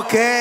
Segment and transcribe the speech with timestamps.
[0.00, 0.39] Oke,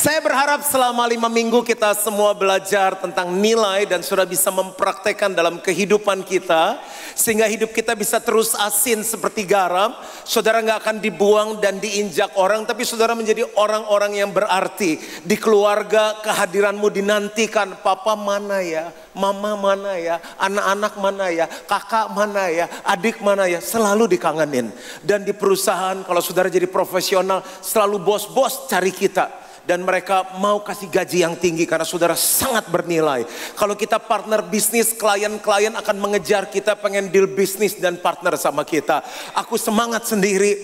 [0.00, 5.60] saya berharap selama lima minggu kita semua belajar tentang nilai dan sudah bisa mempraktekkan dalam
[5.60, 6.80] kehidupan kita.
[7.12, 9.92] Sehingga hidup kita bisa terus asin seperti garam.
[10.24, 14.96] Saudara nggak akan dibuang dan diinjak orang, tapi saudara menjadi orang-orang yang berarti.
[15.20, 22.48] Di keluarga kehadiranmu dinantikan, papa mana ya, mama mana ya, anak-anak mana ya, kakak mana
[22.48, 24.72] ya, adik mana ya, selalu dikangenin.
[25.04, 30.90] Dan di perusahaan kalau saudara jadi profesional, selalu bos-bos cari kita dan mereka mau kasih
[30.90, 33.22] gaji yang tinggi karena saudara sangat bernilai.
[33.54, 38.98] Kalau kita partner bisnis, klien-klien akan mengejar kita pengen deal bisnis dan partner sama kita.
[39.38, 40.58] Aku semangat sendiri.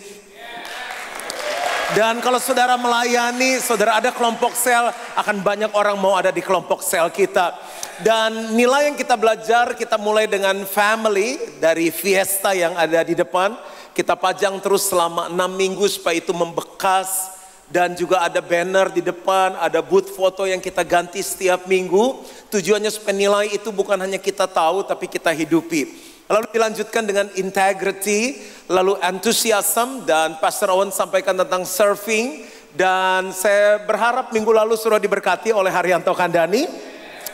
[1.95, 6.83] Dan kalau saudara melayani, saudara ada kelompok sel, akan banyak orang mau ada di kelompok
[6.83, 7.55] sel kita.
[8.03, 13.55] Dan nilai yang kita belajar, kita mulai dengan family dari Fiesta yang ada di depan.
[13.95, 17.36] Kita pajang terus selama enam minggu supaya itu membekas
[17.67, 22.23] dan juga ada banner di depan, ada booth foto yang kita ganti setiap minggu.
[22.51, 25.91] Tujuannya supaya nilai itu bukan hanya kita tahu tapi kita hidupi.
[26.27, 32.43] Lalu dilanjutkan dengan integrity, lalu enthusiasm dan Pastor Owen sampaikan tentang surfing
[32.75, 36.67] dan saya berharap minggu lalu sudah diberkati oleh Haryanto Kandani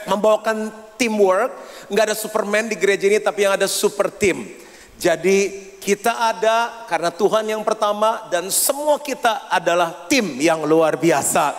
[0.05, 0.69] membawakan
[1.01, 1.57] teamwork.
[1.89, 4.49] Nggak ada superman di gereja ini tapi yang ada super team.
[5.01, 11.59] Jadi kita ada karena Tuhan yang pertama dan semua kita adalah tim yang luar biasa.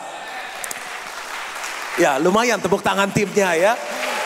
[2.00, 3.76] Ya lumayan tepuk tangan timnya ya.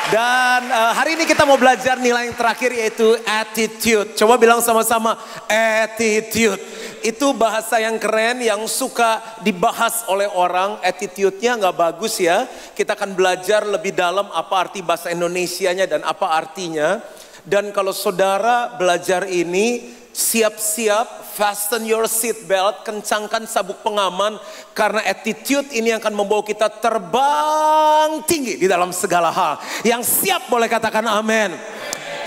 [0.08, 4.16] Dan uh, hari ini kita mau belajar nilai yang terakhir yaitu attitude.
[4.16, 5.20] Coba bilang sama-sama
[5.52, 6.64] attitude.
[7.04, 10.80] Itu bahasa yang keren yang suka dibahas oleh orang.
[10.80, 12.48] Attitude-nya nggak bagus ya.
[12.72, 17.04] Kita akan belajar lebih dalam apa arti bahasa Indonesianya dan apa artinya.
[17.48, 24.36] Dan kalau saudara belajar ini, siap-siap, fasten your seat belt, kencangkan sabuk pengaman,
[24.76, 29.64] karena attitude ini akan membawa kita terbang tinggi di dalam segala hal.
[29.88, 31.56] Yang siap boleh katakan amin.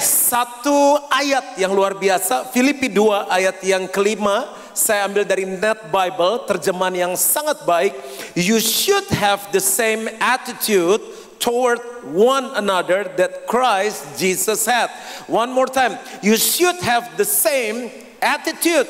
[0.00, 6.48] Satu ayat yang luar biasa, Filipi 2 ayat yang kelima, saya ambil dari Net Bible,
[6.48, 7.92] terjemahan yang sangat baik.
[8.32, 11.04] You should have the same attitude
[11.40, 14.92] toward one another that Christ Jesus had.
[15.26, 17.90] One more time, you should have the same
[18.20, 18.86] attitude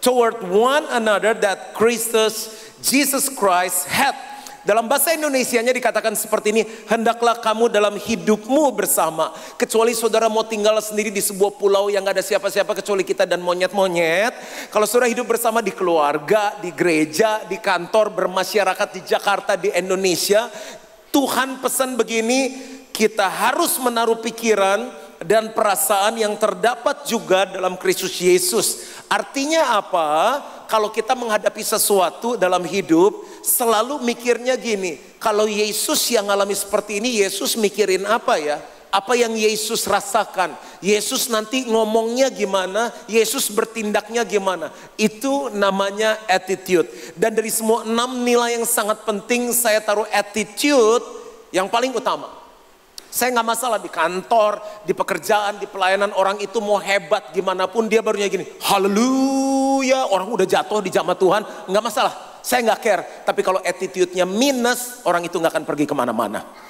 [0.00, 4.14] toward one another that Christus Jesus Christ had.
[4.68, 9.32] Dalam bahasa Indonesianya dikatakan seperti ini, hendaklah kamu dalam hidupmu bersama.
[9.56, 13.40] Kecuali saudara mau tinggal sendiri di sebuah pulau yang gak ada siapa-siapa kecuali kita dan
[13.40, 14.36] monyet-monyet.
[14.68, 20.52] Kalau saudara hidup bersama di keluarga, di gereja, di kantor, bermasyarakat di Jakarta, di Indonesia,
[21.08, 22.54] Tuhan pesan begini,
[22.92, 24.90] kita harus menaruh pikiran
[25.22, 28.94] dan perasaan yang terdapat juga dalam Kristus Yesus.
[29.10, 30.40] Artinya apa?
[30.68, 37.24] Kalau kita menghadapi sesuatu dalam hidup, selalu mikirnya gini, kalau Yesus yang alami seperti ini,
[37.24, 38.60] Yesus mikirin apa ya?
[38.88, 40.56] Apa yang Yesus rasakan.
[40.80, 44.72] Yesus nanti ngomongnya gimana, Yesus bertindaknya gimana.
[44.96, 46.88] Itu namanya attitude.
[47.14, 51.04] Dan dari semua enam nilai yang sangat penting saya taruh attitude
[51.52, 52.38] yang paling utama.
[53.08, 57.88] Saya nggak masalah di kantor, di pekerjaan, di pelayanan orang itu mau hebat gimana pun
[57.88, 62.14] dia barunya gini, haleluya, orang udah jatuh di jamaah Tuhan, nggak masalah.
[62.44, 66.67] Saya nggak care, tapi kalau attitude-nya minus, orang itu nggak akan pergi ke mana-mana.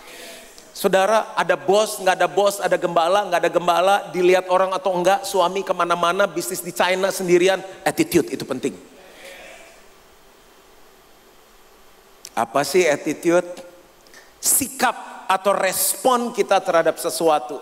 [0.78, 5.26] Saudara ada bos, nggak ada bos, ada gembala, nggak ada gembala, dilihat orang atau enggak,
[5.26, 8.78] suami ke mana-mana, bisnis di China sendirian, attitude itu penting.
[12.30, 13.58] Apa sih attitude?
[14.38, 17.58] Sikap atau respon kita terhadap sesuatu.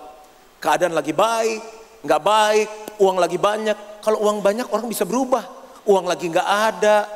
[0.61, 1.65] Keadaan lagi baik,
[2.05, 2.69] nggak baik,
[3.01, 4.05] uang lagi banyak.
[4.05, 5.41] Kalau uang banyak orang bisa berubah.
[5.89, 7.09] Uang lagi nggak ada,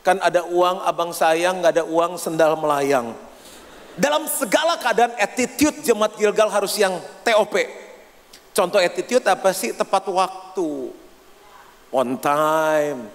[0.00, 3.27] kan ada uang abang sayang, nggak ada uang sendal melayang
[3.98, 7.54] dalam segala keadaan attitude jemaat Gilgal harus yang TOP.
[8.54, 9.74] Contoh attitude apa sih?
[9.74, 10.94] Tepat waktu.
[11.90, 13.10] On time.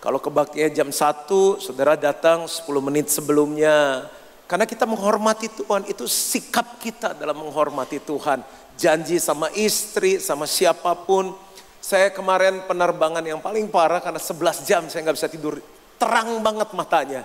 [0.00, 1.26] Kalau kebaktian jam 1,
[1.58, 4.06] saudara datang 10 menit sebelumnya.
[4.46, 8.44] Karena kita menghormati Tuhan, itu sikap kita dalam menghormati Tuhan.
[8.78, 11.34] Janji sama istri, sama siapa pun.
[11.82, 15.58] Saya kemarin penerbangan yang paling parah karena 11 jam saya nggak bisa tidur.
[15.96, 17.24] Terang banget matanya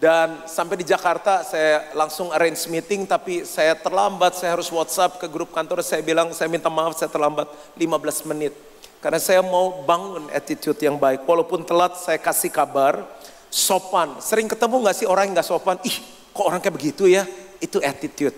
[0.00, 5.28] dan sampai di Jakarta saya langsung arrange meeting tapi saya terlambat, saya harus WhatsApp ke
[5.28, 7.44] grup kantor, saya bilang saya minta maaf saya terlambat
[7.76, 8.56] 15 menit.
[9.04, 11.28] Karena saya mau bangun attitude yang baik.
[11.28, 13.04] Walaupun telat saya kasih kabar,
[13.52, 14.16] sopan.
[14.24, 15.76] Sering ketemu gak sih orang yang gak sopan?
[15.84, 15.96] Ih
[16.32, 17.28] kok orang kayak begitu ya?
[17.60, 18.36] Itu attitude.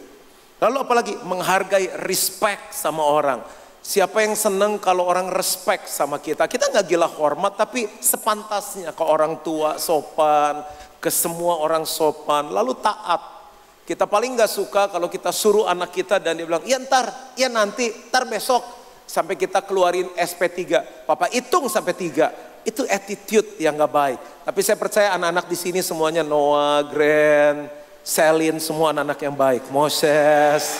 [0.58, 3.38] Lalu apalagi menghargai respect sama orang.
[3.82, 6.46] Siapa yang seneng kalau orang respect sama kita?
[6.46, 10.62] Kita nggak gila hormat tapi sepantasnya ke orang tua sopan,
[11.02, 13.42] ke semua orang sopan, lalu taat.
[13.82, 17.50] Kita paling nggak suka kalau kita suruh anak kita dan dia bilang, iya ntar, iya
[17.50, 18.62] nanti, ntar besok.
[19.02, 20.62] Sampai kita keluarin SP3.
[21.02, 22.30] Papa hitung sampai tiga.
[22.62, 24.18] Itu attitude yang nggak baik.
[24.46, 27.66] Tapi saya percaya anak-anak di sini semuanya Noah, Grand,
[28.06, 29.62] Selin, semua anak-anak yang baik.
[29.74, 30.78] Moses.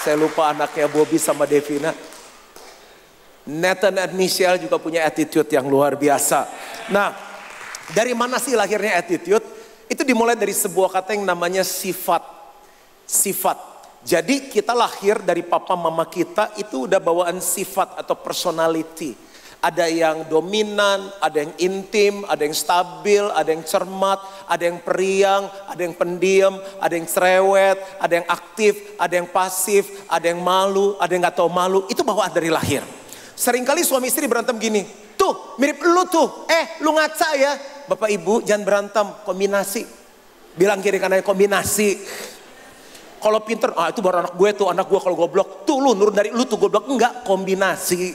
[0.00, 1.92] Saya lupa anaknya Bobby sama Devina.
[3.44, 6.48] Nathan dan Michelle juga punya attitude yang luar biasa.
[6.88, 7.12] Nah,
[7.92, 9.44] dari mana sih lahirnya attitude?
[9.84, 12.24] Itu dimulai dari sebuah kata yang namanya sifat.
[13.04, 13.74] Sifat.
[14.04, 19.16] Jadi kita lahir dari papa mama kita itu udah bawaan sifat atau personality.
[19.64, 25.48] Ada yang dominan, ada yang intim, ada yang stabil, ada yang cermat, ada yang periang,
[25.64, 31.00] ada yang pendiam, ada yang cerewet, ada yang aktif, ada yang pasif, ada yang malu,
[31.00, 31.88] ada yang gak tahu malu.
[31.88, 32.84] Itu bawaan dari lahir.
[33.32, 37.52] Seringkali suami istri berantem gini, tuh mirip lu tuh, eh lu ngaca ya,
[37.88, 39.82] Bapak Ibu jangan berantem, kombinasi.
[40.54, 41.98] Bilang kiri kanan kombinasi.
[43.18, 45.64] Kalau pinter, ah itu baru anak gue tuh, anak gue kalau goblok.
[45.64, 46.86] Tuh lu nurun dari lu tuh goblok.
[46.86, 48.12] Enggak, kombinasi.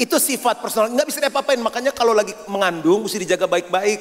[0.00, 1.58] Itu sifat personal, enggak bisa diapa-apain.
[1.58, 4.00] Makanya kalau lagi mengandung, mesti dijaga baik-baik.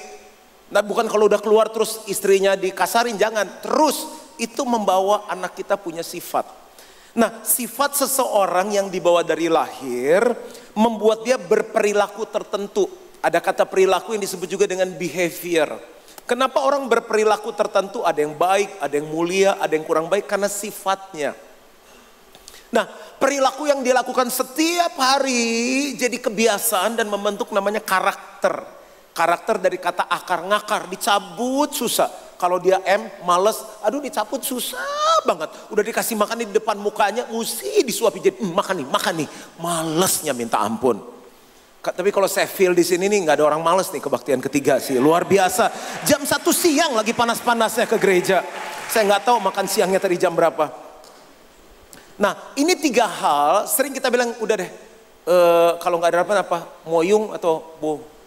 [0.70, 3.50] Nah bukan kalau udah keluar terus istrinya dikasarin, jangan.
[3.66, 4.06] Terus
[4.38, 6.46] itu membawa anak kita punya sifat.
[7.18, 10.24] Nah sifat seseorang yang dibawa dari lahir
[10.80, 12.88] membuat dia berperilaku tertentu.
[13.20, 15.76] Ada kata perilaku yang disebut juga dengan behavior.
[16.24, 20.48] Kenapa orang berperilaku tertentu ada yang baik, ada yang mulia, ada yang kurang baik karena
[20.48, 21.36] sifatnya.
[22.70, 22.86] Nah,
[23.18, 28.64] perilaku yang dilakukan setiap hari jadi kebiasaan dan membentuk namanya karakter.
[29.12, 32.29] Karakter dari kata akar ngakar, dicabut susah.
[32.40, 34.80] Kalau dia M, males, aduh dicabut susah
[35.28, 35.52] banget.
[35.68, 39.30] Udah dikasih makan di depan mukanya, mesti disuapi jadi mm, makan nih, makan nih.
[39.60, 41.04] Malesnya minta ampun.
[41.84, 44.96] Tapi kalau saya feel di sini nih nggak ada orang males nih kebaktian ketiga sih.
[44.96, 45.68] Luar biasa.
[46.08, 48.40] Jam satu siang lagi panas-panasnya ke gereja.
[48.88, 50.72] Saya nggak tahu makan siangnya tadi jam berapa.
[52.20, 54.72] Nah ini tiga hal sering kita bilang udah deh.
[55.28, 56.58] Uh, kalau nggak ada harapan apa?
[56.88, 58.19] Moyung atau bu?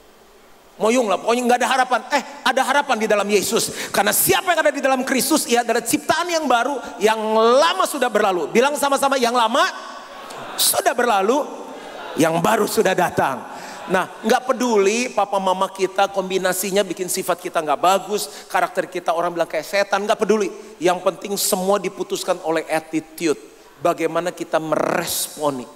[0.83, 2.01] Moyung lah, pokoknya nggak ada harapan.
[2.11, 3.95] Eh, ada harapan di dalam Yesus.
[3.95, 8.11] Karena siapa yang ada di dalam Kristus, ia adalah ciptaan yang baru, yang lama sudah
[8.11, 8.51] berlalu.
[8.51, 9.63] Bilang sama-sama, yang lama
[10.59, 11.47] sudah berlalu,
[12.19, 13.53] yang baru sudah datang.
[13.91, 19.35] Nah, nggak peduli papa mama kita kombinasinya bikin sifat kita nggak bagus, karakter kita orang
[19.35, 20.51] bilang kayak setan, nggak peduli.
[20.79, 23.39] Yang penting semua diputuskan oleh attitude.
[23.83, 25.67] Bagaimana kita meresponi.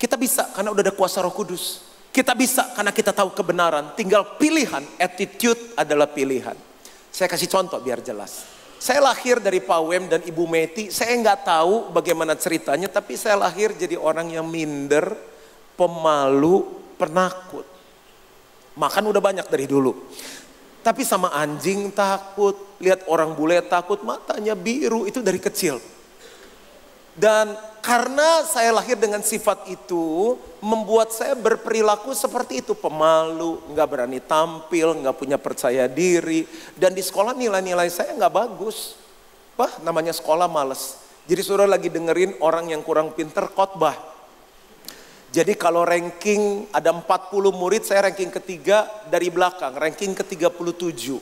[0.00, 1.91] Kita bisa karena udah ada kuasa Roh Kudus.
[2.12, 3.96] Kita bisa karena kita tahu kebenaran.
[3.96, 6.54] Tinggal pilihan, attitude adalah pilihan.
[7.08, 8.44] Saya kasih contoh biar jelas.
[8.76, 13.38] Saya lahir dari Pak Wem dan Ibu Meti, saya nggak tahu bagaimana ceritanya, tapi saya
[13.38, 15.14] lahir jadi orang yang minder,
[15.78, 16.66] pemalu,
[16.98, 17.64] penakut.
[18.74, 20.10] Makan udah banyak dari dulu.
[20.82, 25.78] Tapi sama anjing takut, lihat orang bule takut, matanya biru, itu dari kecil.
[27.12, 27.52] Dan
[27.84, 32.72] karena saya lahir dengan sifat itu, membuat saya berperilaku seperti itu.
[32.72, 36.48] Pemalu, nggak berani tampil, nggak punya percaya diri.
[36.72, 38.96] Dan di sekolah nilai-nilai saya nggak bagus.
[39.60, 41.02] Wah namanya sekolah males.
[41.28, 43.94] Jadi saudara lagi dengerin orang yang kurang pinter khotbah.
[45.32, 47.04] Jadi kalau ranking ada 40
[47.56, 51.16] murid, saya ranking ketiga dari belakang, ranking ke-37.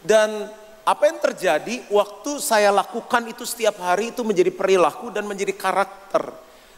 [0.00, 0.48] Dan
[0.86, 6.30] apa yang terjadi waktu saya lakukan itu setiap hari itu menjadi perilaku dan menjadi karakter.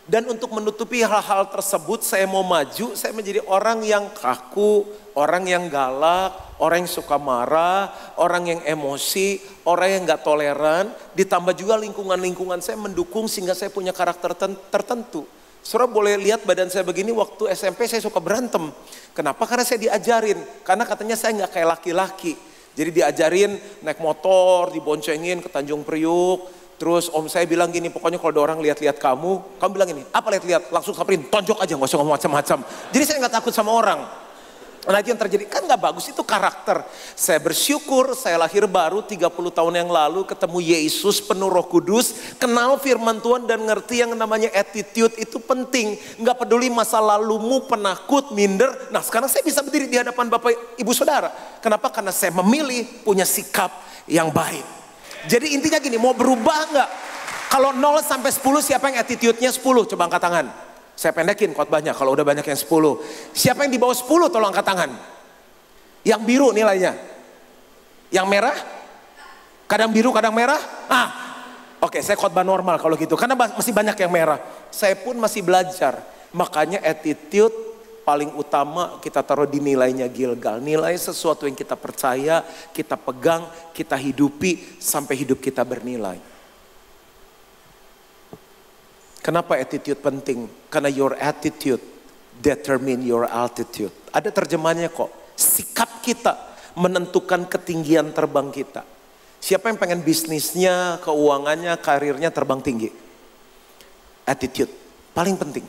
[0.09, 5.69] Dan untuk menutupi hal-hal tersebut saya mau maju, saya menjadi orang yang kaku, orang yang
[5.69, 9.37] galak, orang yang suka marah, orang yang emosi,
[9.69, 10.89] orang yang gak toleran.
[11.13, 14.33] Ditambah juga lingkungan-lingkungan saya mendukung sehingga saya punya karakter
[14.73, 15.29] tertentu.
[15.61, 18.73] Saudara boleh lihat badan saya begini waktu SMP saya suka berantem.
[19.13, 19.45] Kenapa?
[19.45, 20.41] Karena saya diajarin.
[20.65, 22.48] Karena katanya saya nggak kayak laki-laki.
[22.79, 26.47] Jadi diajarin naik motor, diboncengin ke Tanjung Priuk.
[26.79, 30.31] Terus om saya bilang gini, pokoknya kalau ada orang lihat-lihat kamu, kamu bilang ini, apa
[30.31, 30.71] lihat-lihat?
[30.71, 32.59] Langsung samperin, tonjok aja, nggak usah ngomong macam-macam.
[32.95, 34.28] Jadi saya nggak takut sama orang.
[34.89, 36.81] Itu yang terjadi, kan nggak bagus, itu karakter.
[37.13, 42.81] Saya bersyukur, saya lahir baru 30 tahun yang lalu, ketemu Yesus penuh roh kudus, kenal
[42.81, 46.01] firman Tuhan dan ngerti yang namanya attitude itu penting.
[46.17, 48.89] Nggak peduli masa lalumu penakut, minder.
[48.89, 51.29] Nah sekarang saya bisa berdiri di hadapan Bapak Ibu Saudara.
[51.61, 51.93] Kenapa?
[51.93, 53.69] Karena saya memilih punya sikap
[54.09, 54.65] yang baik.
[55.29, 56.89] Jadi intinya gini, mau berubah nggak?
[57.53, 59.61] Kalau 0 sampai 10 siapa yang attitude-nya 10?
[59.85, 60.68] Coba angkat tangan.
[60.99, 62.67] Saya pendekin khotbahnya kalau udah banyak yang 10.
[63.31, 64.91] Siapa yang di bawah 10 tolong angkat tangan.
[66.03, 66.99] Yang biru nilainya.
[68.11, 68.59] Yang merah?
[69.71, 70.59] Kadang biru, kadang merah?
[70.91, 71.09] Ah,
[71.79, 73.15] oke saya khotbah normal kalau gitu.
[73.15, 74.43] Karena masih banyak yang merah.
[74.75, 76.03] Saya pun masih belajar.
[76.35, 77.55] Makanya attitude
[78.03, 80.59] paling utama kita taruh di nilainya Gilgal.
[80.59, 82.43] Nilai sesuatu yang kita percaya,
[82.75, 86.38] kita pegang, kita hidupi sampai hidup kita bernilai.
[89.29, 90.49] Kenapa attitude penting?
[90.73, 91.85] Karena your attitude
[92.41, 93.93] determine your altitude.
[94.09, 95.13] Ada terjemahannya kok.
[95.37, 96.33] Sikap kita
[96.81, 98.89] menentukan ketinggian terbang kita.
[99.37, 102.89] Siapa yang pengen bisnisnya, keuangannya, karirnya terbang tinggi?
[104.25, 104.73] Attitude,
[105.13, 105.69] paling penting.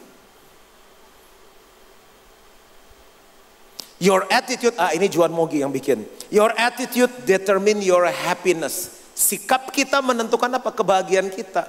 [3.99, 6.07] Your attitude, ah ini Juan Mogi yang bikin.
[6.31, 9.03] Your attitude determine your happiness.
[9.11, 10.71] Sikap kita menentukan apa?
[10.71, 11.67] Kebahagiaan kita.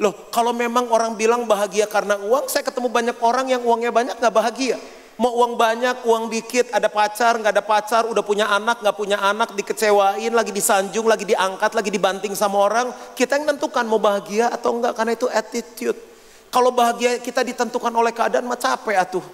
[0.00, 4.16] Loh, kalau memang orang bilang bahagia karena uang, saya ketemu banyak orang yang uangnya banyak
[4.16, 4.80] gak bahagia.
[5.20, 9.20] Mau uang banyak, uang dikit, ada pacar, nggak ada pacar, udah punya anak, nggak punya
[9.20, 12.88] anak, dikecewain, lagi disanjung, lagi diangkat, lagi dibanting sama orang.
[13.12, 16.00] Kita yang tentukan mau bahagia atau enggak, karena itu attitude.
[16.48, 19.24] Kalau bahagia kita ditentukan oleh keadaan, mah capek atuh.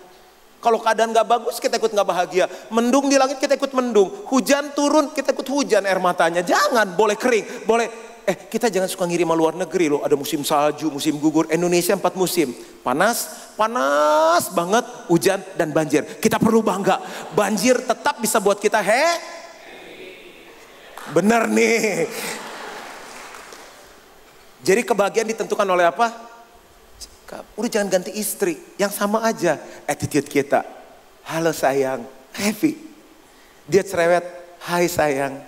[0.59, 2.51] Kalau keadaan nggak bagus, kita ikut nggak bahagia.
[2.75, 4.27] Mendung di langit, kita ikut mendung.
[4.27, 6.43] Hujan turun, kita ikut hujan air matanya.
[6.43, 10.05] Jangan, boleh kering, boleh Eh kita jangan suka ngirim luar negeri loh.
[10.05, 11.49] Ada musim salju, musim gugur.
[11.49, 12.53] Indonesia empat musim.
[12.85, 14.85] Panas, panas banget.
[15.09, 16.05] Hujan dan banjir.
[16.21, 17.01] Kita perlu bangga.
[17.33, 19.07] Banjir tetap bisa buat kita he.
[21.17, 22.05] Bener nih.
[24.61, 26.13] Jadi kebahagiaan ditentukan oleh apa?
[27.57, 28.61] Udah jangan ganti istri.
[28.77, 29.57] Yang sama aja
[29.89, 30.69] attitude kita.
[31.25, 32.05] Halo sayang,
[32.37, 32.77] happy.
[33.65, 34.25] Dia cerewet,
[34.69, 35.48] hai sayang,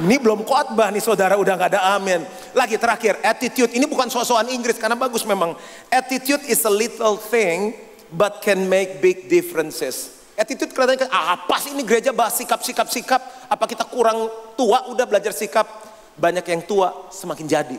[0.00, 2.24] ini belum khotbah nih saudara udah gak ada amin.
[2.56, 3.76] Lagi terakhir, attitude.
[3.76, 5.52] Ini bukan sosokan Inggris karena bagus memang.
[5.92, 7.76] Attitude is a little thing
[8.08, 10.24] but can make big differences.
[10.32, 13.20] Attitude kelihatannya ah, apa sih ini gereja bahas sikap, sikap, sikap.
[13.52, 15.68] Apa kita kurang tua udah belajar sikap.
[16.16, 17.78] Banyak yang tua semakin jadi.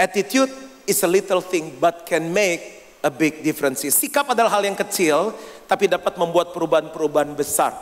[0.00, 0.52] Attitude
[0.88, 3.92] is a little thing but can make a big differences.
[3.92, 5.36] Sikap adalah hal yang kecil
[5.68, 7.76] tapi dapat membuat perubahan-perubahan besar.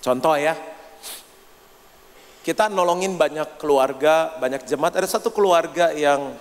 [0.00, 0.56] Contoh ya,
[2.50, 4.98] kita nolongin banyak keluarga, banyak jemaat.
[4.98, 6.34] Ada satu keluarga yang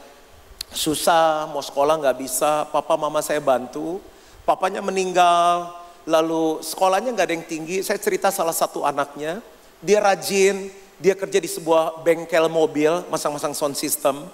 [0.73, 4.01] susah, mau sekolah nggak bisa, papa mama saya bantu.
[4.41, 5.69] Papanya meninggal,
[6.09, 7.85] lalu sekolahnya nggak ada yang tinggi.
[7.85, 9.37] Saya cerita salah satu anaknya,
[9.85, 14.25] dia rajin, dia kerja di sebuah bengkel mobil, masang-masang sound system.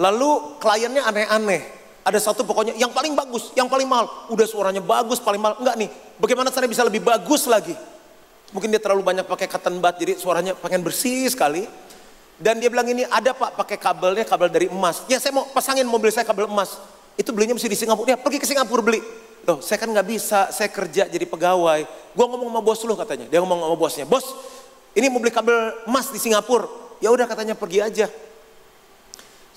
[0.00, 1.76] Lalu kliennya aneh-aneh.
[2.08, 4.32] Ada satu pokoknya yang paling bagus, yang paling mahal.
[4.32, 5.60] Udah suaranya bagus, paling mahal.
[5.60, 7.76] Enggak nih, bagaimana saya bisa lebih bagus lagi?
[8.48, 11.68] Mungkin dia terlalu banyak pakai cotton bud, jadi suaranya pengen bersih sekali.
[12.38, 15.02] Dan dia bilang ini ada pak pakai kabelnya kabel dari emas.
[15.10, 16.78] Ya saya mau pasangin mobil saya kabel emas.
[17.18, 18.14] Itu belinya mesti di Singapura.
[18.14, 19.02] Ya pergi ke Singapura beli.
[19.42, 21.82] Loh saya kan nggak bisa, saya kerja jadi pegawai.
[22.14, 23.26] Gua ngomong sama bos lu katanya.
[23.26, 24.24] Dia ngomong sama bosnya, bos
[24.94, 26.70] ini mau beli kabel emas di Singapura.
[27.02, 28.06] Ya udah katanya pergi aja.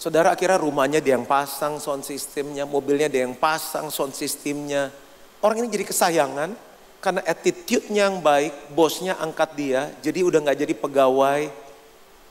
[0.01, 4.89] Saudara akhirnya rumahnya dia yang pasang sound systemnya, mobilnya dia yang pasang sound systemnya.
[5.45, 6.57] Orang ini jadi kesayangan,
[7.01, 11.49] karena attitude-nya yang baik, bosnya angkat dia, jadi udah nggak jadi pegawai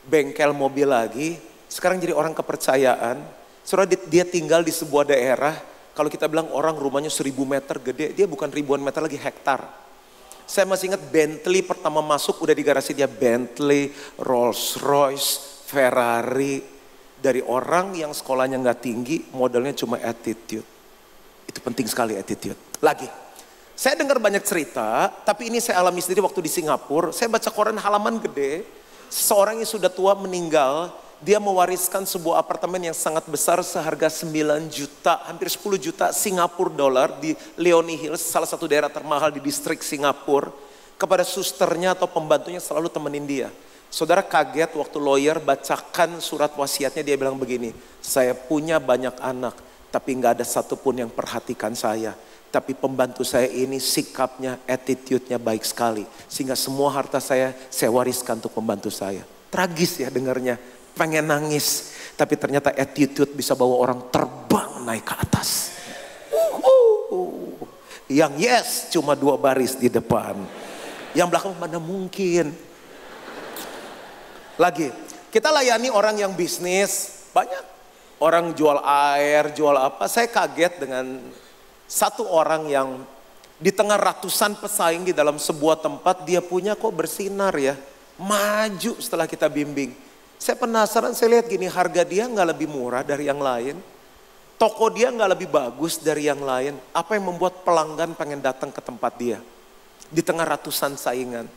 [0.06, 1.36] bengkel mobil lagi,
[1.66, 3.18] sekarang jadi orang kepercayaan.
[3.66, 5.58] Saudara dia tinggal di sebuah daerah,
[5.92, 9.66] kalau kita bilang orang rumahnya seribu meter gede, dia bukan ribuan meter lagi hektar.
[10.46, 13.90] Saya masih ingat Bentley pertama masuk udah di garasi dia Bentley,
[14.22, 16.78] Rolls Royce, Ferrari.
[17.20, 20.64] Dari orang yang sekolahnya nggak tinggi, modalnya cuma attitude.
[21.44, 22.56] Itu penting sekali attitude.
[22.80, 23.04] Lagi,
[23.80, 27.16] saya dengar banyak cerita, tapi ini saya alami sendiri waktu di Singapura.
[27.16, 28.68] Saya baca koran halaman gede,
[29.08, 30.92] seorang yang sudah tua meninggal,
[31.24, 37.08] dia mewariskan sebuah apartemen yang sangat besar seharga 9 juta, hampir 10 juta Singapura dolar
[37.24, 40.52] di Leonie Hills, salah satu daerah termahal di distrik Singapura,
[41.00, 43.48] kepada susternya atau pembantunya selalu temenin dia.
[43.88, 47.72] Saudara kaget waktu lawyer bacakan surat wasiatnya dia bilang begini,
[48.04, 49.56] saya punya banyak anak,
[49.88, 52.12] tapi nggak ada satupun yang perhatikan saya
[52.50, 56.02] tapi pembantu saya ini sikapnya, attitude-nya baik sekali.
[56.26, 59.22] Sehingga semua harta saya, saya wariskan untuk pembantu saya.
[59.54, 60.58] Tragis ya dengarnya,
[60.98, 61.94] pengen nangis.
[62.18, 65.48] Tapi ternyata attitude bisa bawa orang terbang naik ke atas.
[68.10, 70.34] Yang yes cuma dua baris di depan.
[71.14, 72.50] Yang belakang mana mungkin.
[74.58, 74.90] Lagi,
[75.30, 77.62] kita layani orang yang bisnis, banyak
[78.18, 80.10] orang jual air, jual apa.
[80.10, 81.22] Saya kaget dengan
[81.90, 83.02] satu orang yang
[83.58, 87.74] di tengah ratusan pesaing di dalam sebuah tempat dia punya kok bersinar ya.
[88.14, 89.90] Maju setelah kita bimbing.
[90.38, 93.76] Saya penasaran, saya lihat gini harga dia nggak lebih murah dari yang lain.
[94.54, 96.78] Toko dia nggak lebih bagus dari yang lain.
[96.94, 99.42] Apa yang membuat pelanggan pengen datang ke tempat dia?
[100.08, 101.50] Di tengah ratusan saingan.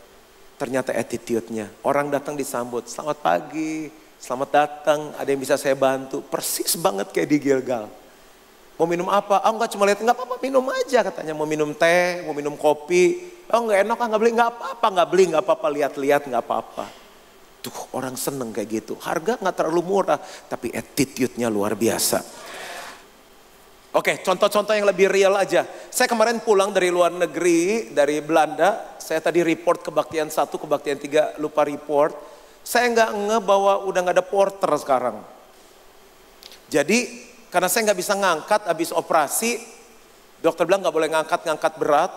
[0.58, 1.70] Ternyata attitude-nya.
[1.86, 3.88] Orang datang disambut, selamat pagi,
[4.18, 6.26] selamat datang, ada yang bisa saya bantu.
[6.26, 8.03] Persis banget kayak di Gilgal.
[8.74, 9.38] Mau minum apa?
[9.46, 11.32] Oh enggak cuma lihat, enggak apa-apa minum aja katanya.
[11.32, 13.30] Mau minum teh, mau minum kopi.
[13.46, 16.84] Oh enggak enak, enggak beli, enggak apa-apa, enggak beli, enggak apa-apa, lihat-lihat enggak apa-apa.
[17.62, 18.98] Tuh orang seneng kayak gitu.
[18.98, 20.18] Harga enggak terlalu murah,
[20.50, 22.18] tapi attitude-nya luar biasa.
[23.94, 25.62] Oke, contoh-contoh yang lebih real aja.
[25.86, 28.98] Saya kemarin pulang dari luar negeri, dari Belanda.
[28.98, 32.10] Saya tadi report kebaktian satu, kebaktian tiga, lupa report.
[32.66, 35.22] Saya nggak nge bahwa udah nggak ada porter sekarang.
[36.66, 37.22] Jadi
[37.54, 39.62] karena saya nggak bisa ngangkat habis operasi,
[40.42, 42.12] dokter bilang nggak boleh ngangkat-ngangkat berat.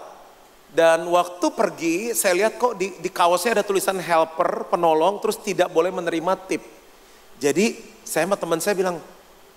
[0.73, 5.69] Dan waktu pergi, saya lihat kok di, di kaosnya ada tulisan helper, penolong, terus tidak
[5.69, 6.65] boleh menerima tip.
[7.37, 8.97] Jadi saya sama teman saya bilang,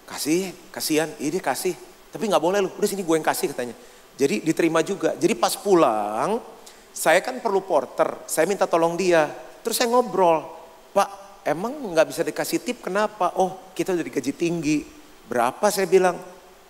[0.04, 1.72] kasih, kasihan, ini kasih.
[2.12, 3.74] Tapi nggak boleh loh, udah sini gue yang kasih katanya.
[4.20, 5.16] Jadi diterima juga.
[5.16, 6.44] Jadi pas pulang,
[6.92, 9.32] saya kan perlu porter, saya minta tolong dia.
[9.64, 10.44] Terus saya ngobrol,
[10.92, 13.32] Pak emang nggak bisa dikasih tip kenapa?
[13.40, 14.99] Oh kita udah digaji tinggi.
[15.30, 16.18] Berapa saya bilang?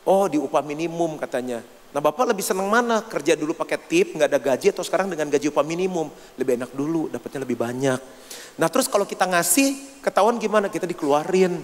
[0.05, 1.65] Oh di upah minimum katanya.
[1.97, 3.01] Nah bapak lebih senang mana?
[3.01, 6.13] Kerja dulu pakai tip, nggak ada gaji atau sekarang dengan gaji upah minimum?
[6.37, 8.01] Lebih enak dulu, dapatnya lebih banyak.
[8.61, 10.69] Nah terus kalau kita ngasih, ketahuan gimana?
[10.69, 11.57] Kita dikeluarin.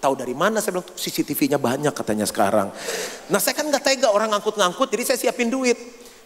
[0.00, 0.64] Tahu dari mana?
[0.64, 2.72] Saya bilang CCTV-nya banyak katanya sekarang.
[3.28, 5.76] Nah saya kan nggak tega orang ngangkut-ngangkut, jadi saya siapin duit.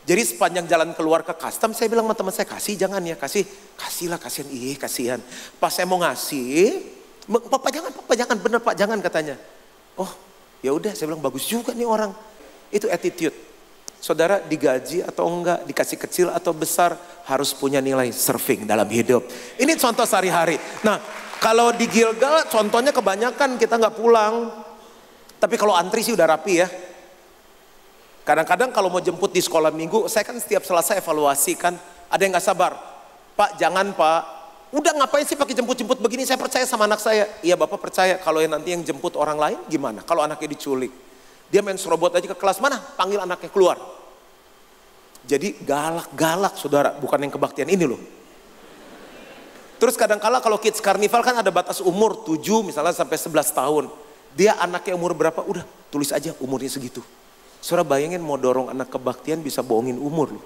[0.03, 3.47] Jadi sepanjang jalan keluar ke custom, saya bilang sama teman saya, kasih jangan ya, kasih.
[3.79, 5.21] Kasihlah, kasihan, iya kasihan.
[5.63, 6.83] Pas saya mau ngasih,
[7.31, 9.39] Papa jangan, Papa jangan, bener Pak, jangan katanya.
[9.99, 10.09] Oh
[10.65, 12.13] ya udah saya bilang bagus juga nih orang.
[12.73, 13.35] Itu attitude.
[14.03, 19.23] Saudara digaji atau enggak, dikasih kecil atau besar harus punya nilai surfing dalam hidup.
[19.61, 20.59] Ini contoh sehari-hari.
[20.83, 20.99] Nah
[21.39, 24.51] kalau di Gilgal contohnya kebanyakan kita nggak pulang.
[25.39, 26.71] Tapi kalau antri sih udah rapi ya.
[28.23, 31.75] Kadang-kadang kalau mau jemput di sekolah minggu, saya kan setiap selesai evaluasi kan.
[32.07, 32.73] Ada yang nggak sabar.
[33.35, 34.23] Pak jangan pak,
[34.73, 36.25] Udah ngapain sih pakai jemput-jemput begini?
[36.25, 37.29] Saya percaya sama anak saya.
[37.45, 38.17] Iya bapak percaya.
[38.17, 40.01] Kalau yang nanti yang jemput orang lain gimana?
[40.01, 40.89] Kalau anaknya diculik.
[41.53, 42.81] Dia main serobot aja ke kelas mana?
[42.81, 43.77] Panggil anaknya keluar.
[45.29, 46.97] Jadi galak-galak saudara.
[46.97, 48.01] Bukan yang kebaktian ini loh.
[49.77, 53.85] Terus kadang-kala kalau kids carnival kan ada batas umur 7 misalnya sampai 11 tahun.
[54.33, 55.45] Dia anaknya umur berapa?
[55.45, 57.05] Udah tulis aja umurnya segitu.
[57.61, 60.45] Saudara bayangin mau dorong anak kebaktian bisa bohongin umur loh.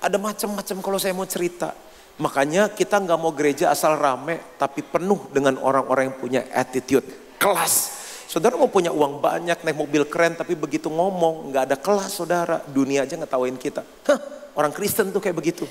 [0.00, 1.76] Ada macam-macam kalau saya mau cerita.
[2.16, 7.04] Makanya kita nggak mau gereja asal rame, tapi penuh dengan orang-orang yang punya attitude,
[7.36, 7.92] kelas.
[8.24, 12.64] Saudara mau punya uang banyak, naik mobil keren, tapi begitu ngomong nggak ada kelas, saudara.
[12.64, 13.84] Dunia aja ngetawain kita.
[14.08, 14.18] Hah,
[14.56, 15.68] orang Kristen tuh kayak begitu.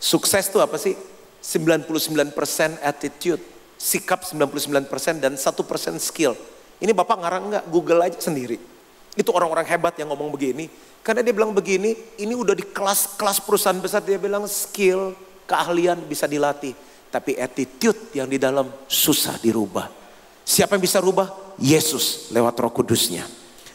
[0.00, 0.96] Sukses tuh apa sih?
[1.44, 2.32] 99%
[2.80, 3.44] attitude,
[3.76, 6.32] sikap 99% dan 1% skill.
[6.80, 7.64] Ini Bapak ngarang nggak?
[7.68, 8.56] Google aja sendiri.
[9.18, 10.70] Itu orang-orang hebat yang ngomong begini.
[11.00, 15.16] Karena dia bilang begini, ini udah di kelas-kelas perusahaan besar dia bilang skill,
[15.48, 16.76] keahlian bisa dilatih.
[17.10, 19.90] Tapi attitude yang di dalam susah dirubah.
[20.46, 21.56] Siapa yang bisa rubah?
[21.58, 23.26] Yesus lewat roh kudusnya.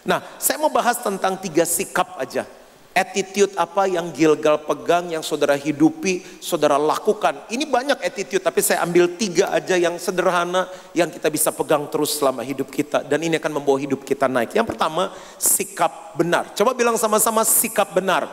[0.08, 2.48] Nah saya mau bahas tentang tiga sikap aja
[2.96, 7.44] attitude apa yang Gilgal pegang, yang saudara hidupi, saudara lakukan.
[7.52, 12.16] Ini banyak attitude, tapi saya ambil tiga aja yang sederhana, yang kita bisa pegang terus
[12.16, 13.04] selama hidup kita.
[13.04, 14.56] Dan ini akan membawa hidup kita naik.
[14.56, 16.56] Yang pertama, sikap benar.
[16.56, 18.32] Coba bilang sama-sama sikap benar.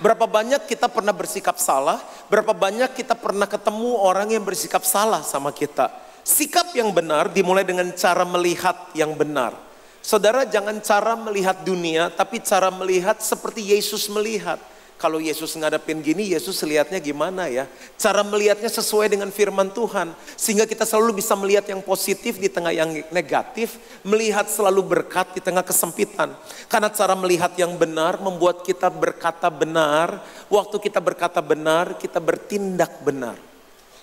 [0.00, 5.20] Berapa banyak kita pernah bersikap salah, berapa banyak kita pernah ketemu orang yang bersikap salah
[5.20, 5.92] sama kita.
[6.24, 9.69] Sikap yang benar dimulai dengan cara melihat yang benar.
[10.00, 14.56] Saudara jangan cara melihat dunia, tapi cara melihat seperti Yesus melihat.
[15.00, 17.64] Kalau Yesus ngadepin gini, Yesus lihatnya gimana ya?
[17.96, 20.12] Cara melihatnya sesuai dengan firman Tuhan.
[20.36, 23.80] Sehingga kita selalu bisa melihat yang positif di tengah yang negatif.
[24.04, 26.36] Melihat selalu berkat di tengah kesempitan.
[26.68, 30.20] Karena cara melihat yang benar membuat kita berkata benar.
[30.52, 33.49] Waktu kita berkata benar, kita bertindak benar.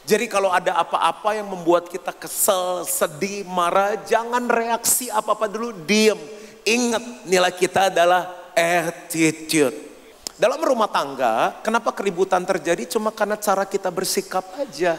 [0.07, 6.15] Jadi kalau ada apa-apa yang membuat kita kesel, sedih, marah, jangan reaksi apa-apa dulu, diam.
[6.63, 9.75] Ingat nilai kita adalah attitude.
[10.39, 12.87] Dalam rumah tangga, kenapa keributan terjadi?
[12.87, 14.95] Cuma karena cara kita bersikap aja.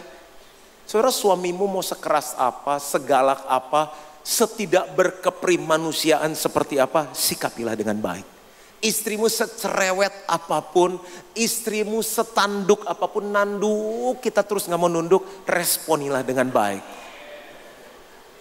[0.85, 8.38] Saudara suamimu mau sekeras apa, segalak apa, setidak berkeprimanusiaan seperti apa, sikapilah dengan baik.
[8.79, 11.03] Istrimu secerewet apa pun,
[11.35, 16.83] istrimu setanduk apa pun, nanduk kita terus nggak mau nunduk, responilah dengan baik.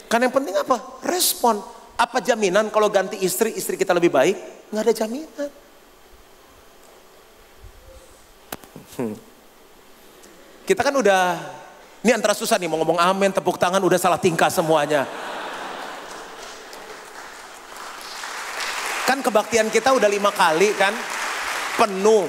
[0.06, 1.02] Kan yang penting apa?
[1.04, 1.58] Respon.
[1.98, 4.38] Apa jaminan kalau ganti istri, istri kita lebih baik?
[4.70, 5.50] Nggak ada jaminan.
[8.98, 9.16] Hmm.
[10.70, 11.24] Kita kan udah,
[12.06, 15.10] ini antara susah nih mau ngomong amin, tepuk tangan, udah salah tingkah semuanya.
[19.08, 20.92] Kan kebaktian kita udah lima kali kan,
[21.80, 22.28] penuh.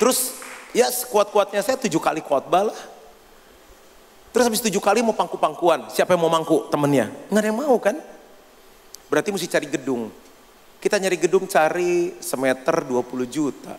[0.00, 0.40] Terus
[0.72, 2.80] ya sekuat-kuatnya saya tujuh kali khotbah lah.
[4.32, 7.12] Terus habis tujuh kali mau pangku-pangkuan, siapa yang mau mangku temennya?
[7.28, 7.98] Nggak ada yang mau kan?
[9.12, 10.08] Berarti mesti cari gedung.
[10.80, 13.74] Kita nyari gedung cari semeter 20 juta.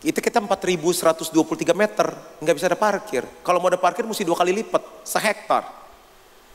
[0.00, 2.06] Itu kita 4123 meter,
[2.38, 3.26] nggak bisa ada parkir.
[3.42, 5.66] Kalau mau ada parkir mesti dua kali lipat, sehektar.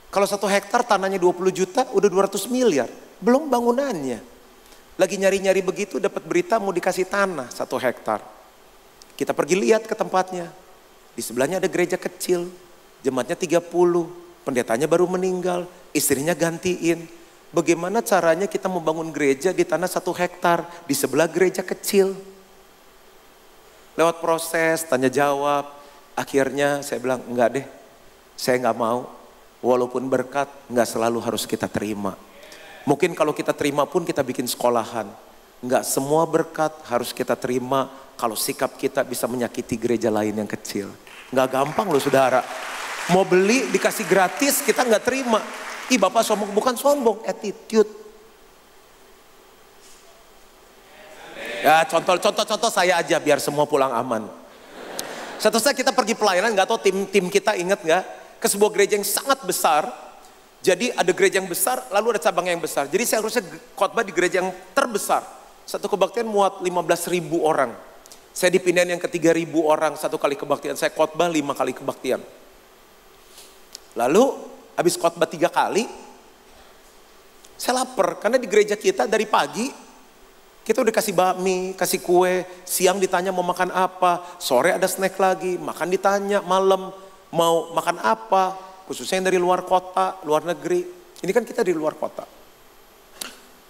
[0.09, 2.87] Kalau satu hektar tanahnya 20 juta, udah 200 miliar.
[3.23, 4.19] Belum bangunannya.
[4.99, 8.19] Lagi nyari-nyari begitu dapat berita mau dikasih tanah satu hektar.
[9.15, 10.51] Kita pergi lihat ke tempatnya.
[11.15, 12.51] Di sebelahnya ada gereja kecil,
[12.99, 13.63] jemaatnya 30,
[14.43, 17.07] pendetanya baru meninggal, istrinya gantiin.
[17.53, 22.17] Bagaimana caranya kita membangun gereja di tanah satu hektar, di sebelah gereja kecil.
[23.93, 25.69] Lewat proses, tanya jawab,
[26.17, 27.65] akhirnya saya bilang enggak deh,
[28.35, 29.05] saya enggak mau.
[29.63, 32.17] Walaupun berkat enggak selalu harus kita terima.
[32.83, 35.07] Mungkin kalau kita terima pun kita bikin sekolahan.
[35.63, 37.87] Enggak semua berkat harus kita terima
[38.19, 40.91] kalau sikap kita bisa menyakiti gereja lain yang kecil.
[41.31, 42.43] Enggak gampang loh saudara.
[43.15, 45.39] Mau beli dikasih gratis kita enggak terima.
[45.87, 47.87] Ih bapak sombong, bukan sombong, attitude.
[51.63, 54.27] Ya contoh-contoh-contoh saya aja biar semua pulang aman.
[55.39, 58.03] Satu saat kita pergi pelayanan, nggak tahu tim tim kita ingat nggak
[58.43, 59.87] ke sebuah gereja yang sangat besar.
[60.63, 62.87] Jadi ada gereja yang besar, lalu ada cabang yang besar.
[62.87, 63.43] Jadi saya harusnya
[63.75, 65.19] khotbah di gereja yang terbesar.
[65.67, 67.75] Satu kebaktian muat 15 ribu orang.
[68.31, 70.79] Saya dipindahin yang ke 3 ribu orang satu kali kebaktian.
[70.79, 72.23] Saya khotbah lima kali kebaktian.
[73.99, 74.23] Lalu
[74.79, 75.85] habis khotbah tiga kali,
[77.59, 79.69] saya lapar karena di gereja kita dari pagi
[80.63, 85.59] kita udah kasih bakmi, kasih kue, siang ditanya mau makan apa, sore ada snack lagi,
[85.59, 86.87] makan ditanya, malam
[87.35, 88.55] mau makan apa,
[88.87, 90.83] khususnya yang dari luar kota, luar negeri.
[91.23, 92.27] Ini kan kita di luar kota.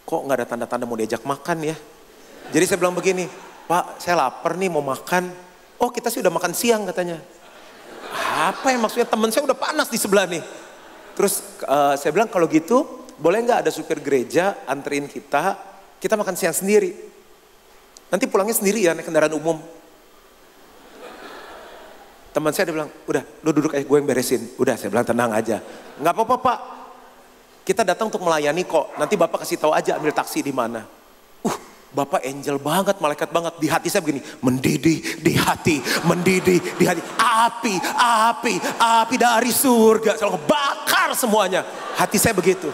[0.04, 1.76] Kok nggak ada tanda-tanda mau diajak makan ya?
[2.52, 3.30] Jadi saya bilang begini,
[3.70, 5.32] Pak saya lapar nih mau makan.
[5.80, 7.22] Oh kita sih udah makan siang katanya.
[8.34, 10.44] Apa yang maksudnya teman saya udah panas di sebelah nih.
[11.14, 15.56] Terus uh, saya bilang kalau gitu boleh nggak ada supir gereja anterin kita
[16.02, 16.92] kita makan siang sendiri.
[18.12, 19.58] Nanti pulangnya sendiri ya naik kendaraan umum.
[22.34, 24.42] Teman saya dia bilang, udah lu duduk aja gue yang beresin.
[24.58, 25.62] Udah saya bilang tenang aja.
[26.02, 26.60] Nggak apa-apa pak.
[27.64, 28.98] Kita datang untuk melayani kok.
[28.98, 30.84] Nanti bapak kasih tahu aja ambil taksi di mana.
[31.46, 31.56] Uh,
[31.94, 33.54] bapak angel banget, malaikat banget.
[33.62, 37.02] Di hati saya begini, mendidih di hati, mendidih di hati.
[37.22, 40.18] Api, api, api dari surga.
[40.18, 41.64] Selalu bakar semuanya.
[41.96, 42.68] Hati saya begitu.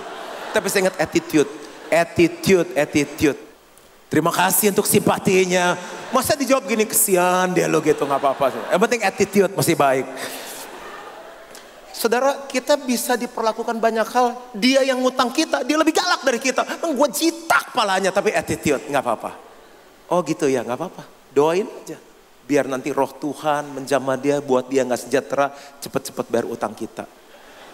[0.50, 3.49] Tapi saya ingat attitude attitude, attitude.
[4.10, 5.78] Terima kasih untuk simpatinya.
[6.10, 8.74] Masa dijawab gini kesian dia lo gitu nggak apa-apa.
[8.74, 10.10] Yang penting attitude masih baik.
[11.94, 14.34] Saudara, kita bisa diperlakukan banyak hal.
[14.56, 16.64] Dia yang ngutang kita, dia lebih galak dari kita.
[16.80, 19.32] Gue jitak palanya, tapi attitude nggak apa-apa.
[20.10, 21.04] Oh gitu ya, nggak apa-apa.
[21.30, 22.00] Doain aja.
[22.50, 25.54] Biar nanti roh Tuhan menjamah dia, buat dia nggak sejahtera,
[25.86, 27.06] cepet-cepet bayar utang kita.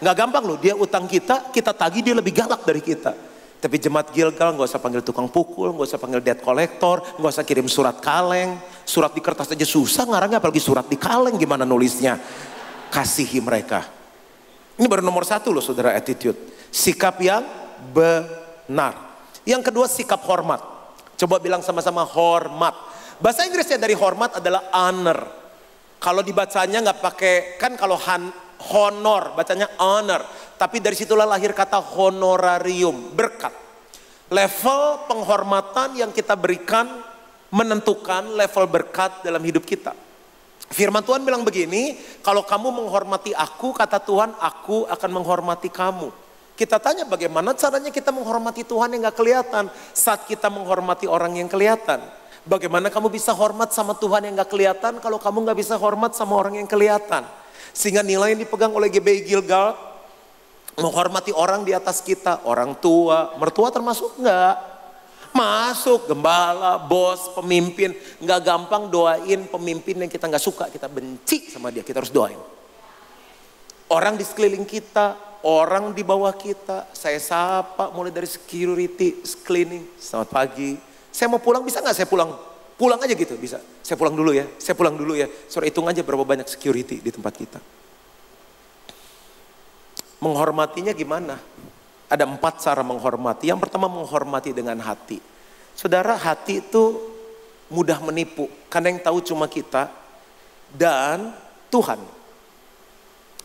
[0.02, 3.35] Nggak gampang loh, dia utang kita, kita tagih dia lebih galak dari kita.
[3.56, 7.44] Tapi jemaat Gilgal nggak usah panggil tukang pukul, nggak usah panggil debt collector, nggak usah
[7.44, 8.60] kirim surat kaleng.
[8.84, 12.20] Surat di kertas aja susah ngarangnya apalagi surat di kaleng gimana nulisnya.
[12.92, 13.82] Kasihi mereka.
[14.76, 16.36] Ini baru nomor satu loh saudara attitude.
[16.68, 17.42] Sikap yang
[17.96, 18.92] benar.
[19.48, 20.60] Yang kedua sikap hormat.
[21.16, 22.76] Coba bilang sama-sama hormat.
[23.16, 25.32] Bahasa Inggrisnya dari hormat adalah honor.
[25.96, 28.28] Kalau dibacanya nggak pakai, kan kalau han,
[28.72, 30.24] honor, bacanya honor.
[30.56, 33.52] Tapi dari situlah lahir kata honorarium, berkat.
[34.26, 36.86] Level penghormatan yang kita berikan
[37.54, 39.94] menentukan level berkat dalam hidup kita.
[40.66, 41.94] Firman Tuhan bilang begini,
[42.26, 46.10] kalau kamu menghormati aku, kata Tuhan, aku akan menghormati kamu.
[46.56, 51.46] Kita tanya bagaimana caranya kita menghormati Tuhan yang gak kelihatan saat kita menghormati orang yang
[51.46, 52.00] kelihatan.
[52.48, 56.34] Bagaimana kamu bisa hormat sama Tuhan yang gak kelihatan kalau kamu gak bisa hormat sama
[56.34, 57.28] orang yang kelihatan.
[57.76, 59.76] Sehingga nilai yang dipegang oleh GBI Gilgal
[60.80, 64.56] menghormati orang di atas kita, orang tua, mertua termasuk enggak?
[65.36, 71.68] Masuk gembala, bos, pemimpin, enggak gampang doain pemimpin yang kita enggak suka, kita benci sama
[71.68, 72.40] dia, kita harus doain.
[73.92, 75.12] Orang di sekeliling kita,
[75.44, 80.80] orang di bawah kita, saya sapa mulai dari security, cleaning, selamat pagi.
[81.12, 82.55] Saya mau pulang bisa nggak saya pulang?
[82.76, 83.56] Pulang aja gitu bisa.
[83.80, 85.24] Saya pulang dulu ya, saya pulang dulu ya.
[85.48, 87.60] Sore hitung aja berapa banyak security di tempat kita.
[90.20, 91.40] Menghormatinya gimana?
[92.12, 93.48] Ada empat cara menghormati.
[93.48, 95.20] Yang pertama menghormati dengan hati.
[95.72, 97.00] Saudara hati itu
[97.72, 98.48] mudah menipu.
[98.68, 99.88] Karena yang tahu cuma kita
[100.76, 101.32] dan
[101.72, 102.00] Tuhan.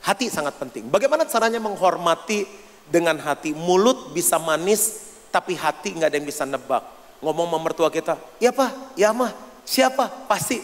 [0.03, 0.91] Hati sangat penting.
[0.91, 2.43] Bagaimana caranya menghormati
[2.89, 3.55] dengan hati?
[3.55, 7.00] Mulut bisa manis tapi hati nggak ada yang bisa nebak.
[7.21, 9.29] Ngomong sama mertua kita, ya pak, ya mah,
[9.61, 10.09] siapa?
[10.25, 10.57] Pasti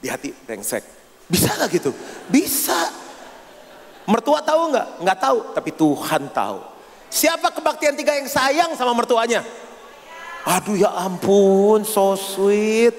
[0.00, 0.80] di hati brengsek.
[1.28, 1.92] Bisa gak gitu?
[2.32, 2.88] Bisa.
[4.08, 5.04] Mertua tahu nggak?
[5.04, 6.64] Nggak tahu, tapi Tuhan tahu.
[7.12, 9.44] Siapa kebaktian tiga yang sayang sama mertuanya?
[10.48, 12.96] Aduh ya ampun, so sweet.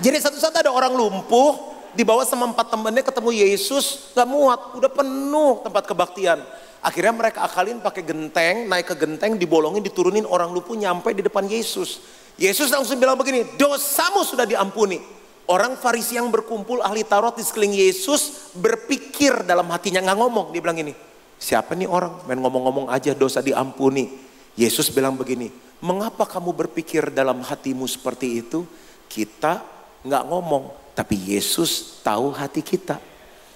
[0.00, 4.88] Jadi satu saat ada orang lumpuh, dibawa sama empat temannya ketemu Yesus, gak muat, udah
[4.88, 6.40] penuh tempat kebaktian.
[6.84, 11.48] Akhirnya mereka akalin pakai genteng, naik ke genteng, dibolongin, diturunin orang lumpuh nyampe di depan
[11.48, 12.04] Yesus.
[12.36, 15.00] Yesus langsung bilang begini, dosamu sudah diampuni.
[15.48, 20.46] Orang Farisi yang berkumpul ahli Taurat di sekeliling Yesus berpikir dalam hatinya nggak ngomong.
[20.52, 20.92] Dia bilang ini,
[21.40, 24.20] siapa nih orang main ngomong-ngomong aja dosa diampuni.
[24.52, 25.48] Yesus bilang begini,
[25.80, 28.68] mengapa kamu berpikir dalam hatimu seperti itu?
[29.08, 29.64] Kita
[30.04, 33.13] nggak ngomong, tapi Yesus tahu hati kita.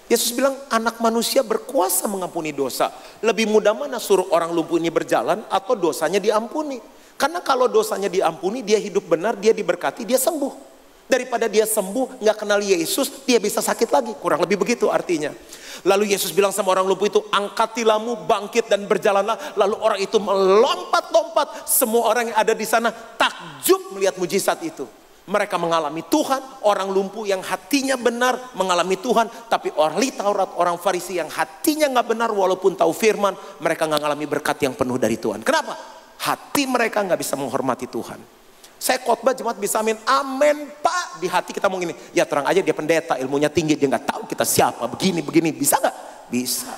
[0.09, 2.89] Yesus bilang anak manusia berkuasa mengampuni dosa.
[3.21, 6.81] Lebih mudah mana suruh orang lumpuh ini berjalan atau dosanya diampuni.
[7.21, 10.71] Karena kalau dosanya diampuni, dia hidup benar, dia diberkati, dia sembuh.
[11.09, 14.13] Daripada dia sembuh, nggak kenal Yesus, dia bisa sakit lagi.
[14.17, 15.35] Kurang lebih begitu artinya.
[15.83, 19.59] Lalu Yesus bilang sama orang lumpuh itu, angkatilamu, bangkit dan berjalanlah.
[19.59, 21.69] Lalu orang itu melompat-lompat.
[21.69, 24.87] Semua orang yang ada di sana takjub melihat mujizat itu.
[25.29, 29.29] Mereka mengalami Tuhan, orang lumpuh yang hatinya benar mengalami Tuhan.
[29.29, 34.25] Tapi ahli Taurat, orang Farisi yang hatinya nggak benar walaupun tahu firman, mereka nggak mengalami
[34.25, 35.45] berkat yang penuh dari Tuhan.
[35.45, 35.77] Kenapa?
[36.25, 38.39] Hati mereka nggak bisa menghormati Tuhan.
[38.79, 39.99] Saya khotbah jemaat bisa amin.
[40.07, 41.19] Amin pak.
[41.19, 41.93] Di hati kita mau gini.
[42.15, 43.75] Ya terang aja dia pendeta ilmunya tinggi.
[43.75, 44.87] Dia nggak tahu kita siapa.
[44.87, 45.51] Begini begini.
[45.51, 45.97] Bisa nggak?
[46.31, 46.73] Bisa.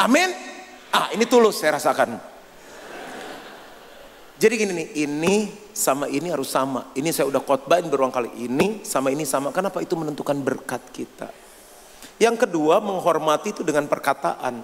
[0.00, 0.32] Amin.
[0.88, 2.16] Ah ini tulus saya rasakan.
[4.40, 4.88] Jadi gini nih.
[5.04, 5.34] Ini
[5.80, 6.92] sama ini harus sama.
[6.92, 8.28] Ini saya udah khotbahin berulang kali.
[8.36, 9.48] Ini sama ini sama.
[9.50, 11.32] Kenapa itu menentukan berkat kita.
[12.20, 14.60] Yang kedua menghormati itu dengan perkataan.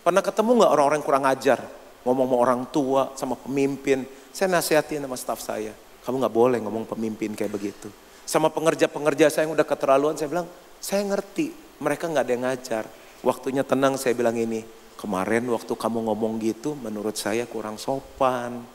[0.00, 1.60] Pernah ketemu nggak orang-orang kurang ajar?
[2.08, 5.70] Ngomong sama orang tua, sama pemimpin saya nasihatin sama staf saya,
[6.02, 7.86] kamu nggak boleh ngomong pemimpin kayak begitu.
[8.26, 10.50] Sama pengerja-pengerja saya yang udah keterlaluan, saya bilang,
[10.82, 12.84] saya ngerti, mereka nggak ada yang ngajar.
[13.22, 14.66] Waktunya tenang, saya bilang ini,
[14.98, 18.66] kemarin waktu kamu ngomong gitu, menurut saya kurang sopan.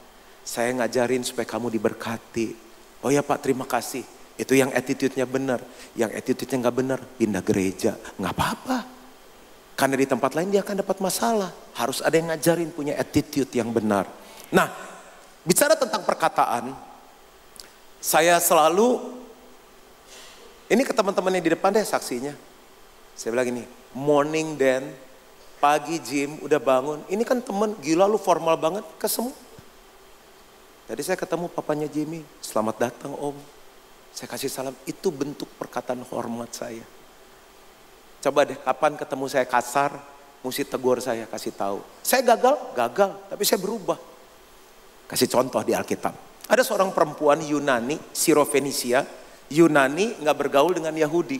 [0.49, 2.57] Saya ngajarin supaya kamu diberkati.
[3.05, 4.01] Oh ya Pak, terima kasih.
[4.33, 5.61] Itu yang attitude-nya benar.
[5.93, 7.93] Yang attitude-nya nggak benar, pindah gereja.
[8.17, 8.77] Nggak apa-apa.
[9.77, 11.53] Karena di tempat lain dia akan dapat masalah.
[11.77, 14.09] Harus ada yang ngajarin punya attitude yang benar.
[14.49, 14.89] Nah,
[15.49, 16.75] Bicara tentang perkataan,
[18.03, 19.17] saya selalu,
[20.67, 22.35] ini ke teman-teman yang di depan deh saksinya.
[23.15, 23.63] Saya bilang gini,
[23.95, 24.91] morning dan
[25.63, 27.01] pagi gym, udah bangun.
[27.07, 29.33] Ini kan temen, gila lu formal banget, ke semua.
[30.89, 33.37] Jadi saya ketemu papanya Jimmy, selamat datang om.
[34.09, 36.81] Saya kasih salam, itu bentuk perkataan hormat saya.
[38.25, 39.93] Coba deh, kapan ketemu saya kasar,
[40.41, 41.85] mesti tegur saya, kasih tahu.
[42.01, 44.01] Saya gagal, gagal, tapi saya berubah.
[45.05, 46.17] Kasih contoh di Alkitab.
[46.49, 49.05] Ada seorang perempuan Yunani, Sirofenisia.
[49.53, 51.37] Yunani nggak bergaul dengan Yahudi.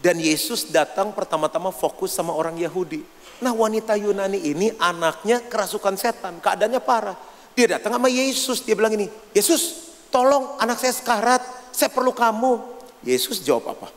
[0.00, 3.04] Dan Yesus datang pertama-tama fokus sama orang Yahudi.
[3.44, 7.35] Nah wanita Yunani ini anaknya kerasukan setan, keadaannya parah.
[7.56, 11.40] Dia datang sama Yesus, dia bilang ini, Yesus tolong anak saya sekarat,
[11.72, 12.76] saya perlu kamu.
[13.00, 13.88] Yesus jawab apa?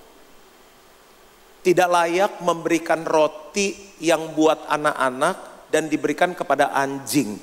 [1.59, 7.35] Tidak layak memberikan roti yang buat anak-anak dan diberikan kepada anjing.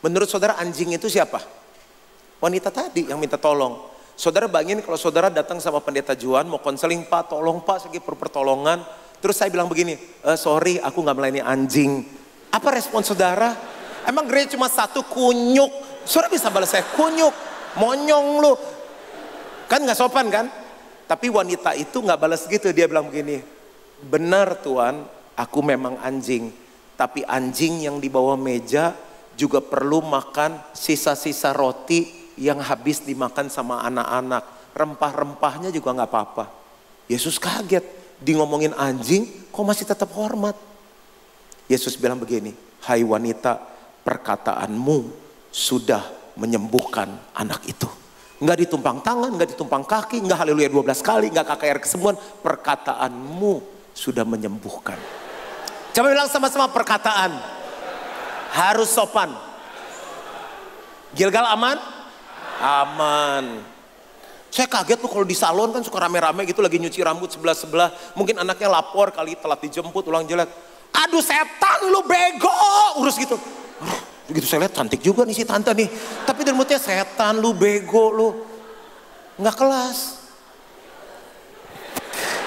[0.00, 1.36] Menurut saudara anjing itu siapa?
[2.40, 3.92] Wanita tadi yang minta tolong.
[4.16, 8.82] Saudara bayangin kalau saudara datang sama pendeta Juan mau konseling pak, tolong pak, segi pertolongan.
[9.20, 12.02] Terus saya bilang begini, e, sorry aku nggak melayani anjing.
[12.50, 13.77] Apa respon saudara?
[14.08, 15.68] Emang gereja cuma satu kunyuk.
[16.08, 17.36] Saudara bisa balas saya kunyuk,
[17.76, 18.56] monyong lu.
[19.68, 20.48] Kan nggak sopan kan?
[21.04, 22.72] Tapi wanita itu nggak balas gitu.
[22.72, 23.44] Dia bilang begini,
[24.00, 25.04] benar Tuhan,
[25.36, 26.48] aku memang anjing.
[26.96, 28.96] Tapi anjing yang di bawah meja
[29.36, 34.72] juga perlu makan sisa-sisa roti yang habis dimakan sama anak-anak.
[34.72, 36.44] Rempah-rempahnya juga nggak apa-apa.
[37.12, 37.84] Yesus kaget,
[38.16, 40.56] di ngomongin anjing kok masih tetap hormat.
[41.68, 42.56] Yesus bilang begini,
[42.88, 43.77] hai wanita
[44.08, 44.98] perkataanmu
[45.52, 47.84] sudah menyembuhkan anak itu.
[48.40, 52.16] Nggak ditumpang tangan, nggak ditumpang kaki, nggak haleluya 12 kali, nggak KKR kesembuhan.
[52.40, 53.60] Perkataanmu
[53.92, 54.96] sudah menyembuhkan.
[55.92, 57.36] Coba bilang sama-sama perkataan
[58.56, 59.28] harus sopan.
[61.12, 61.76] Gilgal aman?
[62.64, 63.60] Aman.
[64.48, 68.16] Saya kaget tuh kalau di salon kan suka rame-rame gitu lagi nyuci rambut sebelah-sebelah.
[68.16, 70.48] Mungkin anaknya lapor kali telat dijemput ulang jelek.
[70.96, 72.48] Aduh setan lu bego.
[73.04, 73.36] Urus gitu.
[74.28, 75.88] Begitu saya lihat cantik juga nih si tante nih.
[76.28, 78.28] Tapi dalam mulutnya setan lu bego lu.
[79.40, 79.98] Nggak kelas.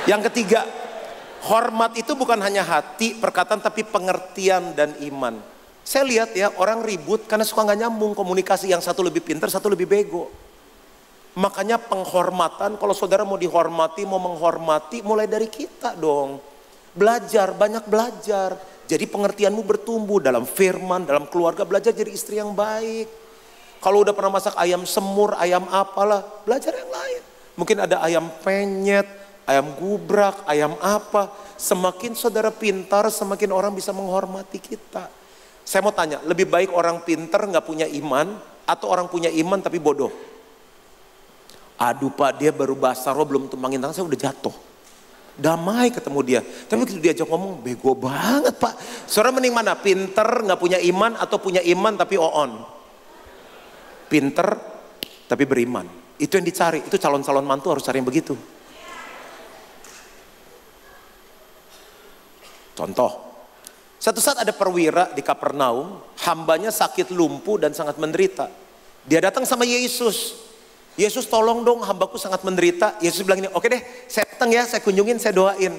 [0.06, 0.66] Yang ketiga,
[1.46, 5.42] hormat itu bukan hanya hati, perkataan tapi pengertian dan iman.
[5.82, 9.70] Saya lihat ya orang ribut karena suka nggak nyambung komunikasi yang satu lebih pintar, satu
[9.70, 10.30] lebih bego.
[11.32, 16.44] Makanya penghormatan, kalau saudara mau dihormati, mau menghormati, mulai dari kita dong.
[16.92, 18.60] Belajar, banyak belajar.
[18.92, 23.08] Jadi pengertianmu bertumbuh dalam firman, dalam keluarga, belajar jadi istri yang baik.
[23.80, 27.24] Kalau udah pernah masak ayam semur, ayam apalah, belajar yang lain.
[27.56, 29.08] Mungkin ada ayam penyet,
[29.48, 31.32] ayam gubrak, ayam apa.
[31.56, 35.08] Semakin saudara pintar, semakin orang bisa menghormati kita.
[35.64, 39.80] Saya mau tanya, lebih baik orang pintar nggak punya iman atau orang punya iman tapi
[39.80, 40.12] bodoh?
[41.80, 44.71] Aduh pak, dia baru basah, belum tumbangin tangan, saya udah jatuh
[45.42, 46.42] damai ketemu dia.
[46.46, 48.78] Tapi begitu diajak ngomong, bego banget pak.
[49.10, 49.74] Saudara mending mana?
[49.74, 52.62] Pinter, nggak punya iman atau punya iman tapi on.
[54.06, 54.48] Pinter,
[55.26, 55.90] tapi beriman.
[56.22, 56.86] Itu yang dicari.
[56.86, 58.38] Itu calon-calon mantu harus cari yang begitu.
[62.78, 63.12] Contoh,
[63.98, 68.50] satu saat ada perwira di Kapernaum, hambanya sakit lumpuh dan sangat menderita.
[69.06, 70.51] Dia datang sama Yesus.
[71.02, 73.02] Yesus tolong dong hambaku sangat menderita.
[73.02, 75.74] Yesus bilang ini, oke deh saya datang ya, saya kunjungin, saya doain.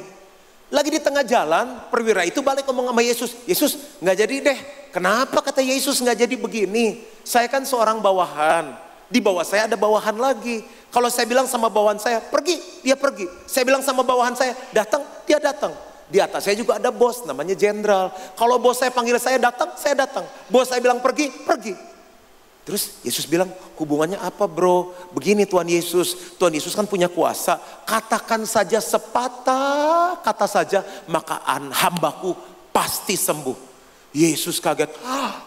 [0.72, 3.30] Lagi di tengah jalan, perwira itu balik ngomong sama Yesus.
[3.46, 4.58] Yesus nggak jadi deh.
[4.90, 7.06] Kenapa kata Yesus nggak jadi begini?
[7.22, 8.74] Saya kan seorang bawahan.
[9.06, 10.64] Di bawah saya ada bawahan lagi.
[10.88, 13.28] Kalau saya bilang sama bawahan saya, pergi, dia pergi.
[13.44, 15.76] Saya bilang sama bawahan saya, datang, dia datang.
[16.08, 18.08] Di atas saya juga ada bos, namanya jenderal.
[18.36, 20.24] Kalau bos saya panggil saya datang, saya datang.
[20.48, 21.91] Bos saya bilang pergi, pergi.
[22.62, 24.94] Terus Yesus bilang, hubungannya apa bro?
[25.10, 27.58] Begini Tuhan Yesus, Tuhan Yesus kan punya kuasa.
[27.82, 31.42] Katakan saja sepatah kata saja, maka
[31.74, 32.38] hambaku
[32.70, 33.74] pasti sembuh.
[34.14, 34.94] Yesus kaget.
[35.02, 35.42] Ah.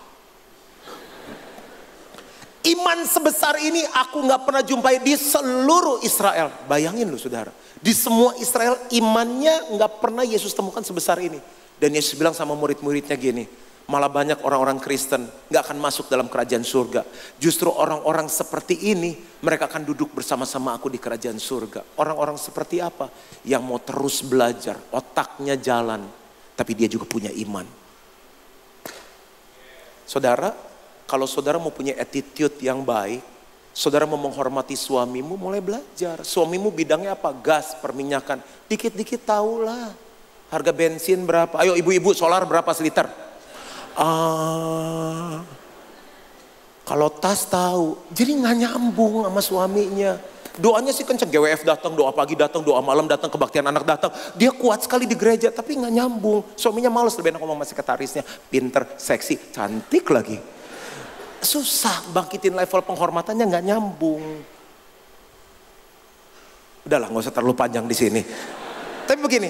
[2.65, 6.49] Iman sebesar ini aku nggak pernah jumpai di seluruh Israel.
[6.65, 7.53] Bayangin loh saudara.
[7.77, 11.37] Di semua Israel imannya nggak pernah Yesus temukan sebesar ini.
[11.77, 13.45] Dan Yesus bilang sama murid-muridnya gini,
[13.85, 17.05] Malah banyak orang-orang Kristen gak akan masuk dalam kerajaan surga.
[17.37, 19.13] Justru orang-orang seperti ini
[19.45, 21.85] mereka akan duduk bersama-sama aku di kerajaan surga.
[22.01, 23.13] Orang-orang seperti apa?
[23.45, 26.01] Yang mau terus belajar, otaknya jalan.
[26.57, 27.67] Tapi dia juga punya iman.
[30.09, 30.49] Saudara,
[31.05, 33.21] kalau saudara mau punya attitude yang baik,
[33.69, 36.25] saudara mau menghormati suamimu, mulai belajar.
[36.25, 37.29] Suamimu bidangnya apa?
[37.37, 38.41] Gas, perminyakan.
[38.65, 39.93] Dikit-dikit tahulah.
[40.49, 41.53] Harga bensin berapa?
[41.61, 43.05] Ayo ibu-ibu solar berapa seliter?
[43.97, 45.41] Ah,
[46.85, 50.21] kalau tas tahu, jadi nggak nyambung sama suaminya.
[50.55, 54.13] Doanya sih kenceng, GWF datang, doa pagi datang, doa malam datang, kebaktian anak datang.
[54.39, 56.45] Dia kuat sekali di gereja, tapi nggak nyambung.
[56.55, 58.23] Suaminya males, lebih enak ngomong sama sekretarisnya.
[58.23, 60.39] Pinter, seksi, cantik lagi.
[61.43, 64.23] Susah bangkitin level penghormatannya nggak nyambung.
[66.87, 68.21] Udahlah, nggak usah terlalu panjang di sini.
[69.09, 69.49] Tapi begini,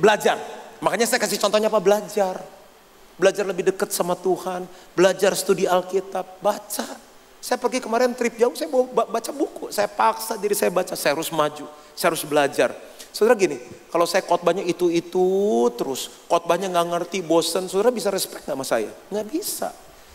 [0.00, 0.38] belajar.
[0.80, 1.82] Makanya saya kasih contohnya apa?
[1.82, 2.57] Belajar
[3.18, 6.86] belajar lebih dekat sama Tuhan, belajar studi Alkitab, baca.
[7.38, 11.30] Saya pergi kemarin trip jauh, saya baca buku, saya paksa diri saya baca, saya harus
[11.30, 12.74] maju, saya harus belajar.
[13.14, 13.58] Saudara gini,
[13.90, 15.26] kalau saya khotbahnya itu-itu
[15.74, 18.90] terus, khotbahnya nggak ngerti, bosen, saudara bisa respect nggak sama saya?
[19.10, 19.68] Nggak bisa.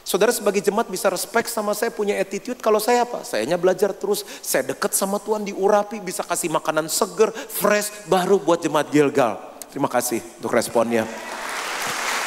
[0.03, 2.59] Saudara sebagai jemaat bisa respect sama saya, punya attitude.
[2.59, 3.23] Kalau saya apa?
[3.23, 8.59] Sayanya belajar terus, saya dekat sama Tuhan, diurapi, bisa kasih makanan seger, fresh, baru buat
[8.59, 9.39] jemaat Gilgal.
[9.71, 11.07] Terima kasih untuk responnya.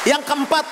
[0.09, 0.65] Yang keempat,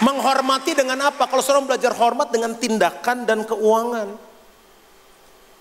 [0.00, 1.28] menghormati dengan apa?
[1.28, 4.08] Kalau seorang belajar hormat dengan tindakan dan keuangan.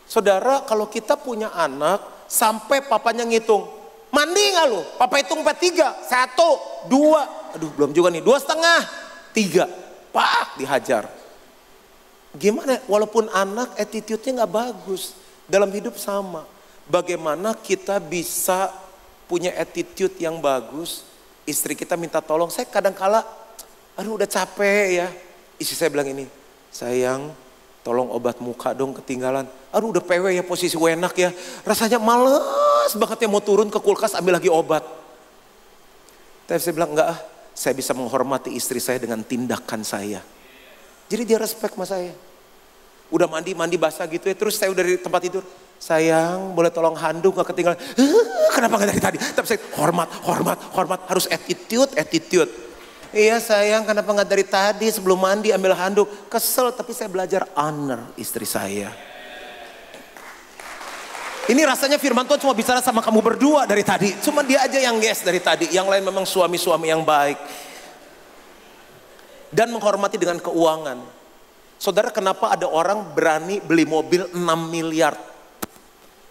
[0.10, 3.66] Saudara, kalau kita punya anak, sampai papanya ngitung,
[4.10, 4.82] mandi nggak lu?
[4.98, 6.58] Papa hitung empat tiga, satu,
[6.90, 8.90] dua, aduh belum juga nih, dua setengah,
[9.34, 9.70] tiga,
[10.10, 11.06] pak dihajar.
[12.34, 12.82] Gimana?
[12.90, 15.14] Walaupun anak attitude-nya nggak bagus,
[15.50, 16.46] dalam hidup sama.
[16.90, 18.74] Bagaimana kita bisa
[19.30, 21.06] punya attitude yang bagus
[21.50, 23.26] istri kita minta tolong, saya kadang kala,
[24.00, 25.08] aduh udah capek ya.
[25.60, 26.24] Istri saya bilang ini,
[26.72, 27.36] sayang
[27.84, 29.44] tolong obat muka dong ketinggalan.
[29.76, 31.30] Aduh udah PW ya posisi enak ya.
[31.68, 34.82] Rasanya males banget ya mau turun ke kulkas ambil lagi obat.
[36.48, 37.20] Tapi saya bilang enggak ah,
[37.52, 40.24] saya bisa menghormati istri saya dengan tindakan saya.
[41.12, 42.16] Jadi dia respect sama saya.
[43.10, 44.36] Udah mandi, mandi basah gitu ya.
[44.38, 45.44] Terus saya udah di tempat tidur.
[45.80, 47.80] Sayang, boleh tolong handuk gak ketinggalan.
[48.54, 49.18] Kenapa gak dari tadi?
[49.18, 51.00] Tapi saya hormat, hormat, hormat.
[51.10, 52.69] Harus attitude, attitude.
[53.10, 56.06] Iya sayang, kenapa gak dari tadi sebelum mandi ambil handuk.
[56.30, 58.94] Kesel, tapi saya belajar honor istri saya.
[61.50, 64.14] Ini rasanya firman Tuhan cuma bicara sama kamu berdua dari tadi.
[64.22, 65.74] Cuma dia aja yang yes dari tadi.
[65.74, 67.42] Yang lain memang suami-suami yang baik.
[69.50, 71.02] Dan menghormati dengan keuangan.
[71.82, 74.38] Saudara kenapa ada orang berani beli mobil 6
[74.70, 75.18] miliar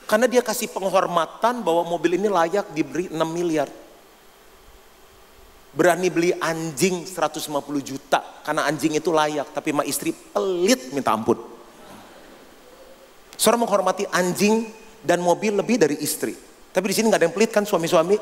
[0.09, 3.69] karena dia kasih penghormatan bahwa mobil ini layak diberi 6 miliar.
[5.79, 7.55] Berani beli anjing 150
[7.87, 9.55] juta karena anjing itu layak.
[9.55, 11.39] Tapi ma istri pelit minta ampun.
[13.39, 14.67] Seorang menghormati anjing
[15.07, 16.35] dan mobil lebih dari istri.
[16.75, 18.19] Tapi di sini nggak ada yang pelit kan suami-suami?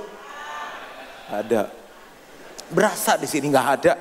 [1.33, 1.73] Ada.
[2.69, 3.93] Berasa di sini nggak ada.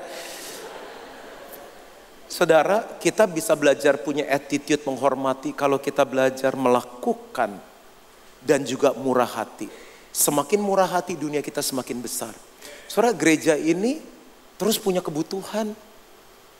[2.28, 7.56] Saudara, kita bisa belajar punya attitude menghormati kalau kita belajar melakukan
[8.44, 9.72] dan juga murah hati.
[10.12, 12.36] Semakin murah hati dunia kita semakin besar.
[12.86, 14.00] Saudara, gereja ini
[14.56, 15.74] terus punya kebutuhan.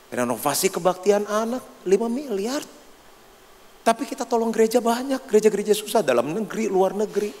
[0.07, 2.63] Renovasi kebaktian anak 5 miliar.
[3.83, 7.31] Tapi kita tolong gereja banyak, gereja-gereja susah dalam negeri, luar negeri.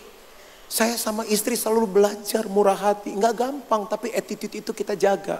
[0.67, 5.39] Saya sama istri selalu belajar murah hati, nggak gampang, tapi attitude itu kita jaga.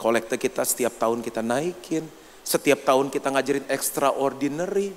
[0.00, 2.08] Kolektor kita setiap tahun kita naikin.
[2.40, 4.96] Setiap tahun kita ngajarin extraordinary.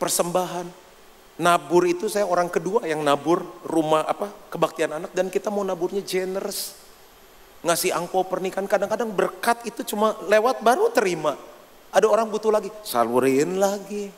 [0.00, 0.64] Persembahan.
[1.36, 6.04] Nabur itu saya orang kedua yang nabur rumah apa kebaktian anak dan kita mau naburnya
[6.04, 6.76] generous.
[7.62, 11.38] Ngasih angpau pernikahan kadang-kadang berkat itu cuma lewat baru terima.
[11.94, 14.10] Ada orang butuh lagi, salurin lagi.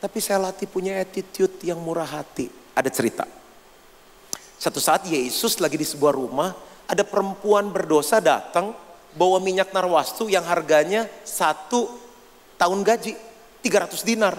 [0.00, 2.50] Tapi saya latih punya attitude yang murah hati.
[2.74, 3.28] Ada cerita.
[4.60, 6.50] Satu saat Yesus lagi di sebuah rumah,
[6.90, 8.74] ada perempuan berdosa datang
[9.14, 11.86] bawa minyak narwastu yang harganya satu
[12.58, 13.14] tahun gaji
[13.62, 14.34] 300 dinar.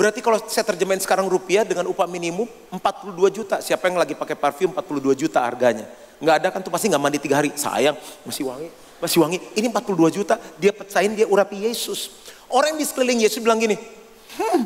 [0.00, 3.60] Berarti kalau saya terjemahin sekarang rupiah dengan upah minimum 42 juta.
[3.60, 5.84] Siapa yang lagi pakai parfum 42 juta harganya?
[6.16, 7.52] Nggak ada kan tuh pasti nggak mandi tiga hari.
[7.52, 9.36] Sayang masih wangi, masih wangi.
[9.60, 12.16] Ini 42 juta dia pecahin dia urapi Yesus.
[12.48, 14.60] Orang yang di sekeliling Yesus bilang gini, hmm,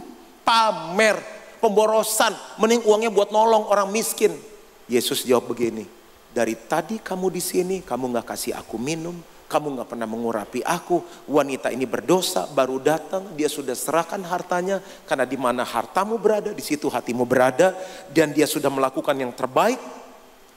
[0.47, 1.19] pamer,
[1.59, 2.31] pemborosan,
[2.63, 4.39] mending uangnya buat nolong orang miskin.
[4.87, 5.83] Yesus jawab begini,
[6.31, 9.19] dari tadi kamu di sini, kamu nggak kasih aku minum,
[9.55, 11.31] kamu nggak pernah mengurapi aku.
[11.31, 14.83] Wanita ini berdosa, baru datang, dia sudah serahkan hartanya.
[15.07, 17.71] Karena di mana hartamu berada, di situ hatimu berada.
[18.11, 19.79] Dan dia sudah melakukan yang terbaik.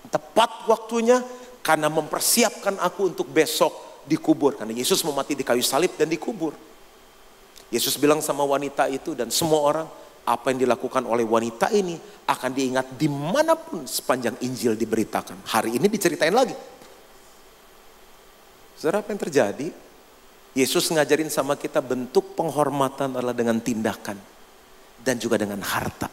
[0.10, 1.22] Tepat waktunya,
[1.62, 4.58] karena mempersiapkan aku untuk besok dikubur.
[4.58, 6.58] Karena Yesus mau di kayu salib dan dikubur.
[7.70, 9.88] Yesus bilang sama wanita itu dan semua orang,
[10.28, 15.46] apa yang dilakukan oleh wanita ini akan diingat di mana pun sepanjang Injil diberitakan.
[15.46, 16.56] Hari ini diceritain lagi.
[18.78, 19.68] Saudara apa yang terjadi?
[20.54, 24.22] Yesus ngajarin sama kita bentuk penghormatan adalah dengan tindakan.
[25.02, 26.06] Dan juga dengan harta.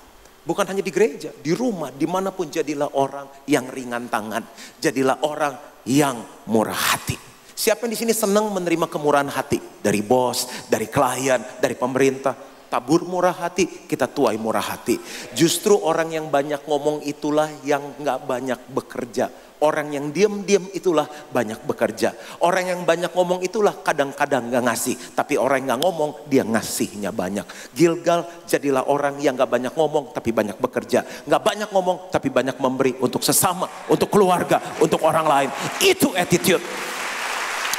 [0.45, 4.45] Bukan hanya di gereja, di rumah, di mana pun jadilah orang yang ringan tangan.
[4.81, 7.17] Jadilah orang yang murah hati.
[7.53, 9.61] Siapa yang di sini senang menerima kemurahan hati?
[9.85, 12.37] Dari bos, dari klien, dari pemerintah.
[12.69, 14.97] Tabur murah hati, kita tuai murah hati.
[15.37, 19.29] Justru orang yang banyak ngomong itulah yang gak banyak bekerja
[19.63, 22.13] Orang yang diam-diam itulah banyak bekerja.
[22.43, 24.97] Orang yang banyak ngomong itulah kadang-kadang gak ngasih.
[25.15, 27.47] Tapi orang yang gak ngomong dia ngasihnya banyak.
[27.73, 31.07] Gilgal jadilah orang yang gak banyak ngomong tapi banyak bekerja.
[31.07, 35.51] Gak banyak ngomong tapi banyak memberi untuk sesama, untuk keluarga, untuk orang lain.
[35.81, 36.61] Itu attitude.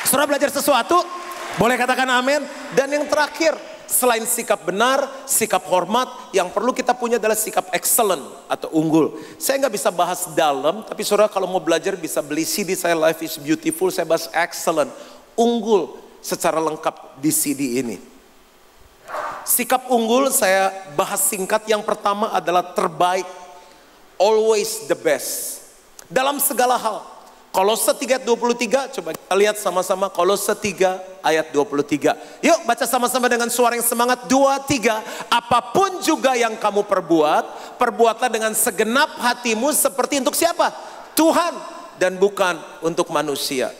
[0.07, 1.01] Surah belajar sesuatu?
[1.59, 2.43] Boleh katakan amin?
[2.75, 8.21] Dan yang terakhir, Selain sikap benar, sikap hormat, yang perlu kita punya adalah sikap excellent
[8.49, 9.15] atau unggul.
[9.37, 13.21] Saya nggak bisa bahas dalam, tapi saudara kalau mau belajar bisa beli CD saya Life
[13.21, 14.89] is Beautiful, saya bahas excellent,
[15.37, 17.97] unggul secara lengkap di CD ini.
[19.45, 23.29] Sikap unggul saya bahas singkat, yang pertama adalah terbaik,
[24.17, 25.61] always the best.
[26.09, 27.14] Dalam segala hal,
[27.55, 32.43] Kolose 3 ayat 23, coba kita lihat sama-sama Kolose 3 ayat 23.
[32.43, 34.27] Yuk baca sama-sama dengan suara yang semangat.
[34.27, 34.99] 2, 3,
[35.31, 40.67] apa pun juga yang kamu perbuat, perbuatlah dengan segenap hatimu seperti untuk siapa?
[41.15, 41.55] Tuhan
[41.95, 43.71] dan bukan untuk manusia.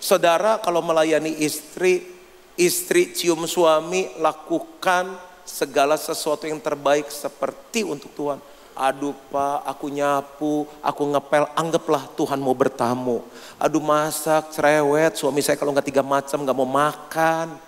[0.00, 2.08] Saudara kalau melayani istri,
[2.56, 5.04] istri cium suami, lakukan
[5.44, 8.40] segala sesuatu yang terbaik seperti untuk Tuhan
[8.78, 13.26] Aduh pak, aku nyapu, aku ngepel, anggaplah Tuhan mau bertamu.
[13.58, 17.58] Aduh masak, cerewet, suami saya kalau nggak tiga macam nggak mau makan.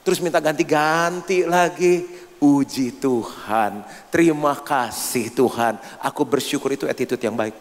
[0.00, 2.24] Terus minta ganti-ganti lagi.
[2.40, 5.80] Uji Tuhan, terima kasih Tuhan.
[6.00, 7.56] Aku bersyukur itu attitude yang baik.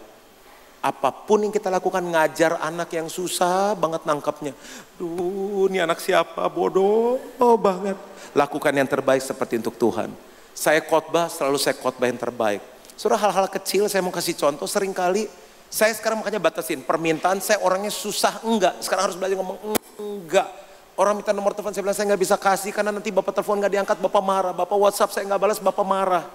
[0.83, 4.51] Apa pun yang kita lakukan ngajar anak yang susah banget nangkapnya.
[4.99, 7.95] Duh ini anak siapa bodoh oh banget.
[8.35, 10.11] Lakukan yang terbaik seperti untuk Tuhan.
[10.53, 12.61] Saya khotbah selalu saya khotbah yang terbaik.
[12.93, 15.25] Surah hal-hal kecil saya mau kasih contoh sering kali
[15.73, 18.77] saya sekarang makanya batasin permintaan saya orangnya susah enggak.
[18.85, 20.45] Sekarang harus belajar ngomong enggak.
[20.93, 23.73] Orang minta nomor telepon saya bilang saya nggak bisa kasih karena nanti bapak telepon nggak
[23.73, 24.53] diangkat bapak marah.
[24.53, 26.29] Bapak WhatsApp saya nggak balas bapak marah.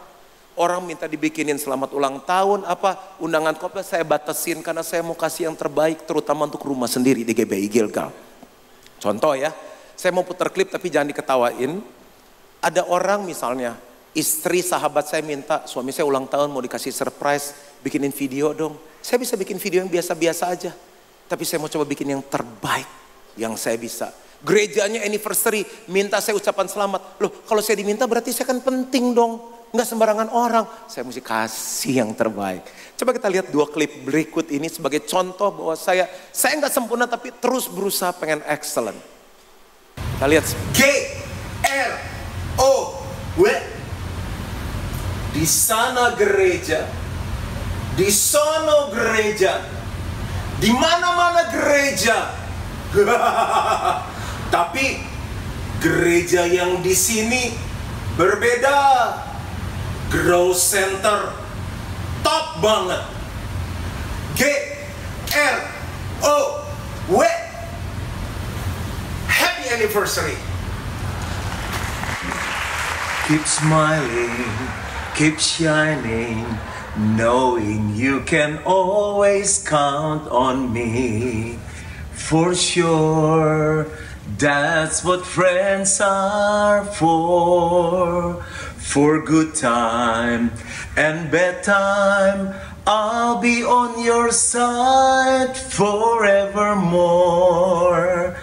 [0.59, 5.47] Orang minta dibikinin selamat ulang tahun apa undangan khotbah saya batasin karena saya mau kasih
[5.47, 8.11] yang terbaik terutama untuk rumah sendiri di GBI Gilgal.
[8.99, 9.55] Contoh ya,
[9.95, 11.79] saya mau putar klip tapi jangan diketawain.
[12.59, 13.79] Ada orang misalnya
[14.17, 17.53] Istri sahabat saya minta, suami saya ulang tahun mau dikasih surprise,
[17.85, 18.75] bikinin video dong.
[19.05, 20.73] Saya bisa bikin video yang biasa-biasa aja.
[21.29, 22.89] Tapi saya mau coba bikin yang terbaik
[23.37, 24.11] yang saya bisa.
[24.41, 27.21] Gerejanya anniversary, minta saya ucapan selamat.
[27.21, 29.59] Loh kalau saya diminta berarti saya kan penting dong.
[29.69, 30.65] nggak sembarangan orang.
[30.89, 32.65] Saya mesti kasih yang terbaik.
[32.97, 37.35] Coba kita lihat dua klip berikut ini sebagai contoh bahwa saya saya nggak sempurna tapi
[37.37, 38.97] terus berusaha pengen excellent.
[39.95, 40.45] Kita lihat
[40.75, 40.81] G
[41.63, 41.93] R
[42.59, 42.97] O
[43.39, 43.45] W
[45.33, 46.87] di sana gereja,
[47.95, 49.61] di sono gereja,
[50.59, 52.35] di mana-mana gereja.
[54.55, 54.97] Tapi
[55.79, 57.53] gereja yang di sini
[58.16, 58.76] berbeda.
[60.09, 61.37] Grow Center
[62.24, 63.05] top banget.
[64.33, 64.41] G
[65.37, 65.57] R
[66.24, 66.64] O
[67.12, 67.20] W
[69.29, 70.41] Happy anniversary.
[73.29, 74.33] Keep smiling,
[75.19, 76.47] keep shining,
[76.97, 81.59] knowing you can always count on me.
[82.12, 83.89] For sure,
[84.39, 88.45] that's what friends are for.
[88.77, 90.53] For good time
[90.97, 92.55] and bad time,
[92.87, 98.37] I'll be on your side forevermore.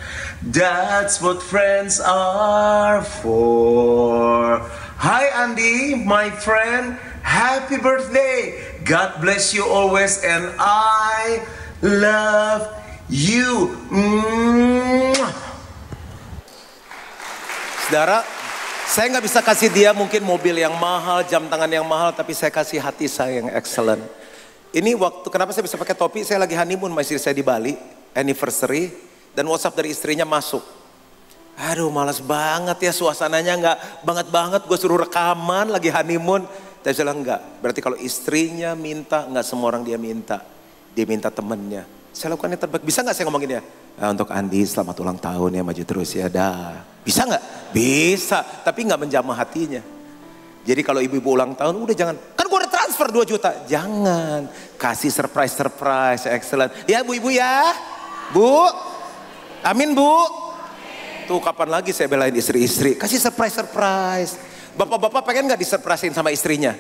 [0.43, 4.69] That's what friends are for.
[4.95, 6.95] Hi, Andy, my friend.
[7.19, 8.55] Happy birthday.
[8.87, 11.43] God bless you always, and I
[11.83, 12.63] love
[13.11, 13.75] you.
[17.85, 18.23] Saudara,
[18.87, 22.53] saya nggak bisa kasih dia mungkin mobil yang mahal, jam tangan yang mahal, tapi saya
[22.55, 23.99] kasih hati saya yang excellent.
[24.71, 26.23] Ini waktu, kenapa saya bisa pakai topi?
[26.23, 27.75] Saya lagi honeymoon istri saya di Bali,
[28.15, 28.95] anniversary,
[29.35, 30.63] dan WhatsApp dari istrinya masuk.
[31.55, 36.43] Aduh malas banget ya suasananya nggak banget banget gue suruh rekaman lagi honeymoon.
[36.83, 40.43] Tapi saya bilang enggak, berarti kalau istrinya minta, nggak semua orang dia minta.
[40.93, 41.81] Dia minta temennya.
[42.13, 42.85] Saya lakukan yang terbaik.
[42.85, 43.61] Bisa nggak saya ngomongin ya?
[43.95, 46.85] Nah, untuk Andi selamat ulang tahun ya maju terus ya dah.
[47.01, 47.43] Bisa nggak?
[47.73, 49.81] Bisa, tapi nggak menjamah hatinya.
[50.61, 53.49] Jadi kalau ibu-ibu ulang tahun udah jangan, kan gue udah transfer 2 juta.
[53.65, 54.45] Jangan,
[54.77, 56.69] kasih surprise-surprise, excellent.
[56.85, 57.73] Ya bu-ibu ya,
[58.29, 58.69] bu,
[59.65, 60.44] amin bu.
[61.25, 64.37] Tuh kapan lagi saya belain istri-istri, kasih surprise-surprise.
[64.77, 66.77] Bapak-bapak pengen nggak disurprisein sama istrinya?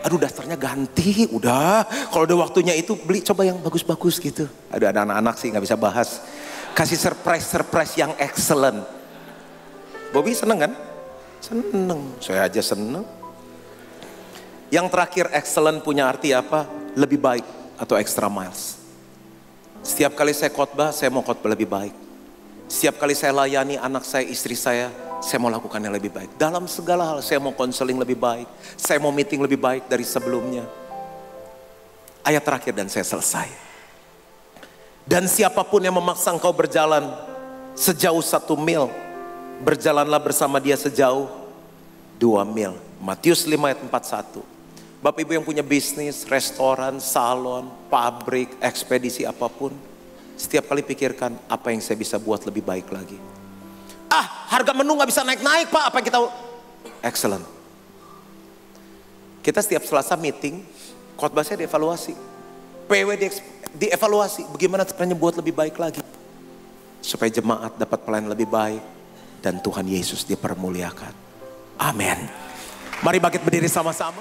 [0.00, 1.84] Aduh daftarnya ganti, udah.
[2.08, 4.48] Kalau udah waktunya itu beli coba yang bagus-bagus gitu.
[4.72, 6.24] Ada anak-anak sih nggak bisa bahas.
[6.72, 8.88] Kasih surprise-surprise yang excellent.
[10.16, 10.72] Bobby seneng kan?
[11.44, 13.04] Seneng, saya aja seneng.
[14.72, 16.64] Yang terakhir excellent punya arti apa?
[16.96, 17.44] Lebih baik
[17.76, 18.80] atau extra miles.
[19.84, 22.07] Setiap kali saya khotbah, saya mau khotbah lebih baik.
[22.68, 24.92] Setiap kali saya layani anak saya, istri saya,
[25.24, 26.36] saya mau lakukan yang lebih baik.
[26.36, 28.44] Dalam segala hal saya mau konseling lebih baik.
[28.76, 30.68] Saya mau meeting lebih baik dari sebelumnya.
[32.20, 33.48] Ayat terakhir dan saya selesai.
[35.08, 37.08] Dan siapa pun yang memaksa engkau berjalan
[37.72, 38.92] sejauh satu mil,
[39.64, 41.24] berjalanlah bersama dia sejauh
[42.20, 42.76] dua mil.
[43.00, 44.44] Matius 5 ayat 41.
[45.00, 49.87] Bapak ibu yang punya bisnis, restoran, salon, pabrik, ekspedisi apa pun.
[50.38, 53.18] Setiap kali pikirkan apa yang saya bisa buat lebih baik lagi.
[54.06, 56.18] Ah harga menu nggak bisa naik-naik pak, apa yang kita...
[57.02, 57.44] Excellent.
[59.42, 60.62] Kita setiap selasa meeting,
[61.18, 62.14] khotbah saya dievaluasi.
[62.86, 63.28] PW di,
[63.76, 66.00] dievaluasi, bagaimana caranya buat lebih baik lagi.
[67.02, 68.82] Supaya jemaat dapat pelayan lebih baik.
[69.38, 71.14] Dan Tuhan Yesus dipermuliakan.
[71.78, 72.26] Amin.
[73.06, 74.18] Mari bangkit berdiri sama-sama.